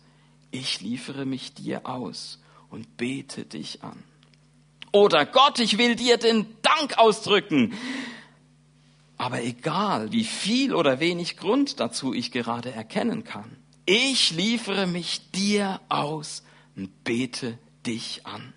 ich 0.52 0.82
liefere 0.82 1.26
mich 1.26 1.54
dir 1.54 1.88
aus 1.88 2.40
und 2.70 2.98
bete 2.98 3.46
dich 3.46 3.84
an. 3.84 4.04
Oder 4.92 5.26
Gott, 5.26 5.60
ich 5.60 5.78
will 5.78 5.96
dir 5.96 6.18
den 6.18 6.46
Dank 6.62 6.98
ausdrücken. 6.98 7.74
Aber 9.18 9.44
egal, 9.44 10.12
wie 10.12 10.24
viel 10.24 10.74
oder 10.74 11.00
wenig 11.00 11.38
Grund 11.38 11.80
dazu 11.80 12.14
ich 12.14 12.32
gerade 12.32 12.72
erkennen 12.72 13.24
kann, 13.24 13.58
ich 13.90 14.30
liefere 14.30 14.86
mich 14.86 15.32
dir 15.32 15.82
aus 15.90 16.44
und 16.76 17.04
bete 17.04 17.58
dich 17.88 18.24
an. 18.24 18.54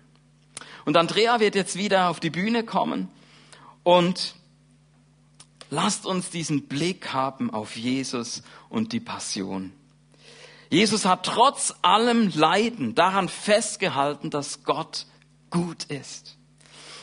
Und 0.85 0.95
Andrea 0.95 1.39
wird 1.39 1.55
jetzt 1.55 1.75
wieder 1.75 2.09
auf 2.09 2.19
die 2.19 2.29
Bühne 2.29 2.63
kommen 2.63 3.09
und 3.81 4.35
lasst 5.71 6.05
uns 6.05 6.29
diesen 6.29 6.67
Blick 6.67 7.13
haben 7.13 7.49
auf 7.49 7.75
Jesus 7.75 8.43
und 8.69 8.93
die 8.93 8.99
Passion. 8.99 9.73
Jesus 10.69 11.03
hat 11.03 11.25
trotz 11.25 11.73
allem 11.81 12.29
Leiden 12.35 12.93
daran 12.93 13.27
festgehalten, 13.27 14.29
dass 14.29 14.63
Gott 14.63 15.07
gut 15.49 15.85
ist. 15.85 16.37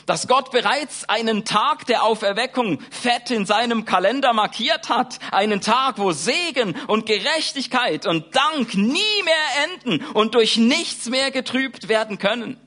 Dass 0.05 0.27
Gott 0.27 0.51
bereits 0.51 1.07
einen 1.07 1.45
Tag 1.45 1.85
der 1.85 2.03
Auferweckung 2.03 2.79
fett 2.89 3.31
in 3.31 3.45
seinem 3.45 3.85
Kalender 3.85 4.33
markiert 4.33 4.89
hat. 4.89 5.19
Einen 5.31 5.61
Tag, 5.61 5.97
wo 5.97 6.11
Segen 6.11 6.75
und 6.87 7.05
Gerechtigkeit 7.05 8.05
und 8.05 8.35
Dank 8.35 8.75
nie 8.75 9.23
mehr 9.23 9.65
enden 9.73 10.05
und 10.13 10.35
durch 10.35 10.57
nichts 10.57 11.09
mehr 11.09 11.31
getrübt 11.31 11.89
werden 11.89 12.17
können. 12.17 12.57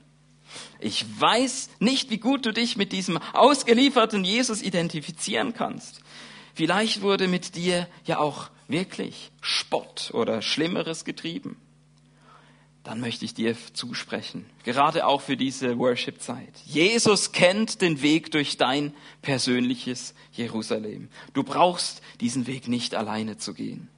Ich 0.79 1.05
weiß 1.19 1.69
nicht, 1.79 2.09
wie 2.09 2.17
gut 2.17 2.45
du 2.45 2.51
dich 2.51 2.77
mit 2.77 2.91
diesem 2.91 3.17
ausgelieferten 3.33 4.23
Jesus 4.23 4.61
identifizieren 4.61 5.53
kannst. 5.53 6.01
Vielleicht 6.53 7.01
wurde 7.01 7.27
mit 7.27 7.55
dir 7.55 7.87
ja 8.05 8.19
auch 8.19 8.49
wirklich 8.67 9.31
Spott 9.41 10.11
oder 10.13 10.41
Schlimmeres 10.41 11.05
getrieben. 11.05 11.57
Dann 12.85 12.99
möchte 12.99 13.25
ich 13.25 13.33
dir 13.33 13.55
zusprechen, 13.73 14.45
gerade 14.63 15.07
auch 15.07 15.21
für 15.21 15.35
diese 15.35 15.79
Worship-Zeit. 15.79 16.53
Jesus 16.65 17.31
kennt 17.31 17.81
den 17.81 18.03
Weg 18.03 18.29
durch 18.29 18.57
dein 18.57 18.93
persönliches 19.23 20.13
Jerusalem. 20.31 21.09
Du 21.33 21.41
brauchst 21.41 22.03
diesen 22.21 22.45
Weg 22.45 22.67
nicht 22.67 22.93
alleine 22.93 23.37
zu 23.37 23.55
gehen. 23.55 23.89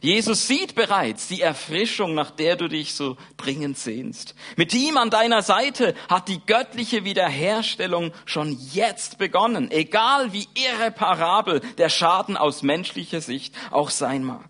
Jesus 0.00 0.46
sieht 0.46 0.76
bereits 0.76 1.26
die 1.26 1.40
Erfrischung, 1.40 2.14
nach 2.14 2.30
der 2.30 2.54
du 2.54 2.68
dich 2.68 2.94
so 2.94 3.16
dringend 3.36 3.78
sehnst. 3.78 4.36
Mit 4.56 4.72
ihm 4.74 4.96
an 4.96 5.10
deiner 5.10 5.42
Seite 5.42 5.94
hat 6.08 6.28
die 6.28 6.40
göttliche 6.46 7.04
Wiederherstellung 7.04 8.12
schon 8.26 8.56
jetzt 8.72 9.18
begonnen, 9.18 9.72
egal 9.72 10.32
wie 10.32 10.46
irreparabel 10.54 11.60
der 11.78 11.88
Schaden 11.88 12.36
aus 12.36 12.62
menschlicher 12.62 13.20
Sicht 13.20 13.56
auch 13.72 13.90
sein 13.90 14.22
mag. 14.22 14.48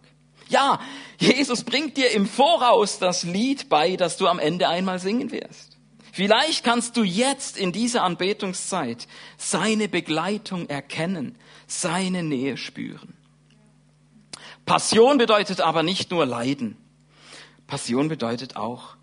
Ja, 0.48 0.80
Jesus 1.18 1.64
bringt 1.64 1.96
dir 1.96 2.10
im 2.12 2.26
Voraus 2.26 2.98
das 2.98 3.24
Lied 3.24 3.68
bei, 3.68 3.96
das 3.96 4.16
du 4.16 4.28
am 4.28 4.38
Ende 4.38 4.68
einmal 4.68 4.98
singen 4.98 5.32
wirst. 5.32 5.76
Vielleicht 6.12 6.64
kannst 6.64 6.96
du 6.96 7.02
jetzt 7.02 7.58
in 7.58 7.72
dieser 7.72 8.02
Anbetungszeit 8.02 9.06
seine 9.36 9.88
Begleitung 9.88 10.68
erkennen, 10.68 11.36
seine 11.66 12.22
Nähe 12.22 12.56
spüren. 12.56 13.14
Passion 14.64 15.18
bedeutet 15.18 15.60
aber 15.60 15.82
nicht 15.82 16.10
nur 16.10 16.24
Leiden. 16.26 16.76
Passion 17.66 18.08
bedeutet 18.08 18.56
auch 18.56 18.96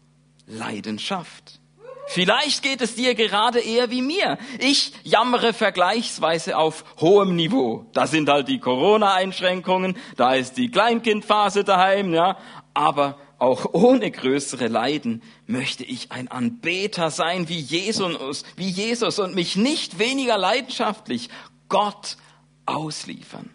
Leidenschaft. 0.47 1.60
Vielleicht 2.08 2.63
geht 2.63 2.82
es 2.82 2.96
dir 2.96 3.16
gerade 3.16 3.60
eher 3.60 3.89
wie 3.89 4.02
mir. 4.02 4.38
Ich 4.60 4.94
jammere 5.04 5.54
vergleichsweise 5.54 6.58
auf 6.58 6.84
hohem 7.00 7.36
Niveau. 7.36 7.86
Da 7.94 8.08
sind 8.08 8.30
halt 8.30 8.48
die 8.48 8.60
Corona-Einschränkungen, 8.60 9.98
da 10.18 10.34
ist 10.34 10.58
die 10.58 10.70
Kleinkindphase 10.70 11.63
daheim, 11.63 12.13
ja. 12.13 12.38
Aber 12.74 13.18
auch 13.39 13.74
ohne 13.74 14.10
größere 14.10 14.68
Leiden 14.68 15.22
möchte 15.48 15.84
ich 15.84 16.12
ein 16.12 16.30
Anbeter 16.30 17.12
sein 17.12 17.50
wie 17.50 17.60
Jesus, 17.60 18.44
wie 18.56 18.70
Jesus 18.70 19.20
und 19.20 19.36
mich 19.36 19.56
nicht 19.56 20.00
weniger 20.00 20.38
leidenschaftlich 20.38 21.30
Gott 21.70 22.18
ausliefern. 22.66 23.50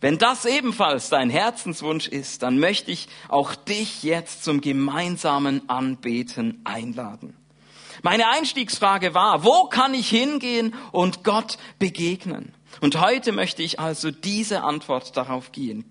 Wenn 0.00 0.18
das 0.18 0.44
ebenfalls 0.44 1.08
dein 1.08 1.28
Herzenswunsch 1.28 2.06
ist, 2.06 2.42
dann 2.42 2.58
möchte 2.58 2.90
ich 2.90 3.08
auch 3.28 3.54
dich 3.54 4.02
jetzt 4.04 4.44
zum 4.44 4.60
gemeinsamen 4.60 5.68
Anbeten 5.68 6.60
einladen. 6.64 7.36
Meine 8.02 8.28
Einstiegsfrage 8.28 9.14
war, 9.14 9.42
wo 9.42 9.64
kann 9.64 9.92
ich 9.94 10.08
hingehen 10.08 10.74
und 10.92 11.24
Gott 11.24 11.58
begegnen? 11.80 12.54
Und 12.80 13.00
heute 13.00 13.32
möchte 13.32 13.62
ich 13.62 13.80
also 13.80 14.12
diese 14.12 14.62
Antwort 14.62 15.16
darauf 15.16 15.50
gehen, 15.50 15.84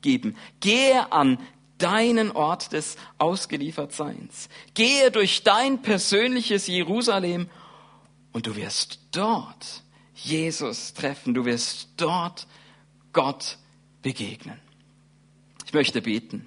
geben. 0.00 0.36
Gehe 0.60 1.12
an 1.12 1.38
deinen 1.76 2.30
Ort 2.30 2.72
des 2.72 2.96
Ausgeliefertseins. 3.18 4.48
Gehe 4.72 5.10
durch 5.10 5.42
dein 5.42 5.82
persönliches 5.82 6.66
Jerusalem 6.66 7.50
und 8.32 8.46
du 8.46 8.56
wirst 8.56 9.00
dort 9.12 9.82
Jesus 10.14 10.94
treffen. 10.94 11.34
Du 11.34 11.44
wirst 11.44 11.88
dort 11.96 12.46
Gott 13.12 13.58
begegnen. 14.02 14.58
Ich 15.66 15.72
möchte 15.72 16.02
beten. 16.02 16.46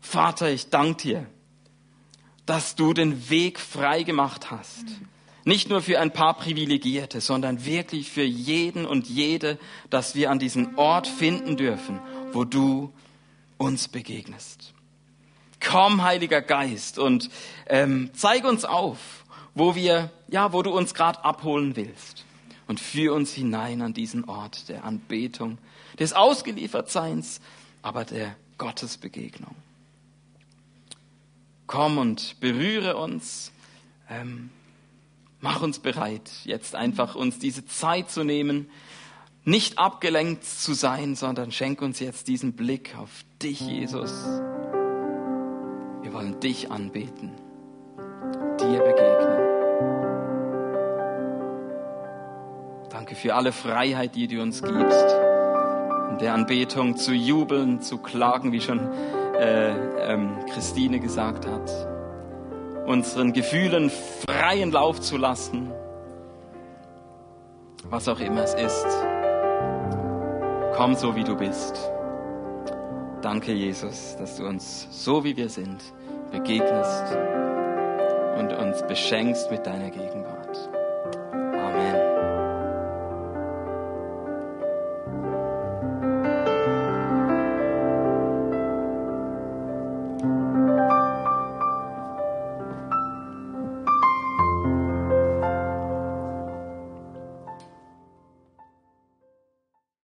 Vater, 0.00 0.50
ich 0.50 0.68
danke 0.68 1.02
dir, 1.02 1.26
dass 2.46 2.74
du 2.74 2.92
den 2.92 3.30
Weg 3.30 3.58
frei 3.58 4.02
gemacht 4.02 4.50
hast. 4.50 4.84
Nicht 5.44 5.68
nur 5.68 5.82
für 5.82 6.00
ein 6.00 6.12
paar 6.12 6.34
Privilegierte, 6.34 7.20
sondern 7.20 7.64
wirklich 7.64 8.10
für 8.10 8.22
jeden 8.24 8.86
und 8.86 9.08
jede, 9.08 9.58
dass 9.90 10.14
wir 10.14 10.30
an 10.30 10.38
diesen 10.38 10.76
Ort 10.76 11.06
finden 11.06 11.56
dürfen, 11.56 12.00
wo 12.32 12.44
du 12.44 12.92
uns 13.58 13.88
begegnest. 13.88 14.72
Komm, 15.60 16.02
Heiliger 16.02 16.42
Geist, 16.42 16.98
und 16.98 17.30
ähm, 17.66 18.10
zeig 18.14 18.44
uns 18.44 18.64
auf, 18.64 19.24
wo 19.54 19.74
wir, 19.74 20.10
ja, 20.28 20.52
wo 20.52 20.62
du 20.62 20.70
uns 20.70 20.94
gerade 20.94 21.24
abholen 21.24 21.76
willst, 21.76 22.24
und 22.66 22.80
führ 22.80 23.14
uns 23.14 23.32
hinein 23.32 23.82
an 23.82 23.92
diesen 23.92 24.24
Ort 24.24 24.68
der 24.68 24.84
Anbetung, 24.84 25.58
des 25.98 26.12
Ausgeliefertseins, 26.12 27.40
aber 27.82 28.04
der 28.04 28.36
Gottesbegegnung. 28.58 29.54
Komm 31.66 31.98
und 31.98 32.40
berühre 32.40 32.96
uns, 32.96 33.52
ähm, 34.08 34.50
mach 35.40 35.62
uns 35.62 35.78
bereit, 35.78 36.30
jetzt 36.44 36.74
einfach 36.74 37.14
uns 37.14 37.38
diese 37.38 37.66
Zeit 37.66 38.10
zu 38.10 38.22
nehmen, 38.24 38.68
nicht 39.44 39.78
abgelenkt 39.78 40.44
zu 40.44 40.72
sein, 40.72 41.16
sondern 41.16 41.52
schenk 41.52 41.82
uns 41.82 42.00
jetzt 42.00 42.28
diesen 42.28 42.54
Blick 42.54 42.96
auf 42.96 43.10
dich, 43.42 43.60
Jesus. 43.60 44.10
Wir 46.02 46.12
wollen 46.12 46.40
dich 46.40 46.70
anbeten, 46.70 47.32
dir 48.60 48.80
begegnen. 48.80 49.44
Danke 52.90 53.16
für 53.16 53.34
alle 53.34 53.52
Freiheit, 53.52 54.14
die 54.14 54.28
du 54.28 54.40
uns 54.40 54.62
gibst 54.62 55.33
in 56.14 56.20
der 56.20 56.34
Anbetung 56.34 56.96
zu 56.96 57.12
jubeln, 57.12 57.80
zu 57.80 57.98
klagen, 57.98 58.52
wie 58.52 58.60
schon 58.60 58.78
äh, 59.36 60.12
ähm, 60.12 60.36
Christine 60.48 61.00
gesagt 61.00 61.44
hat, 61.44 61.88
unseren 62.86 63.32
Gefühlen 63.32 63.90
freien 63.90 64.70
Lauf 64.70 65.00
zu 65.00 65.16
lassen, 65.16 65.72
was 67.90 68.06
auch 68.08 68.20
immer 68.20 68.44
es 68.44 68.54
ist. 68.54 68.86
Komm 70.76 70.94
so, 70.94 71.16
wie 71.16 71.24
du 71.24 71.36
bist. 71.36 71.90
Danke, 73.20 73.52
Jesus, 73.52 74.16
dass 74.16 74.36
du 74.36 74.46
uns 74.46 74.86
so, 74.92 75.24
wie 75.24 75.36
wir 75.36 75.48
sind, 75.48 75.82
begegnest 76.30 77.16
und 78.38 78.52
uns 78.52 78.86
beschenkst 78.86 79.50
mit 79.50 79.66
deiner 79.66 79.90
Gegenwart. 79.90 80.43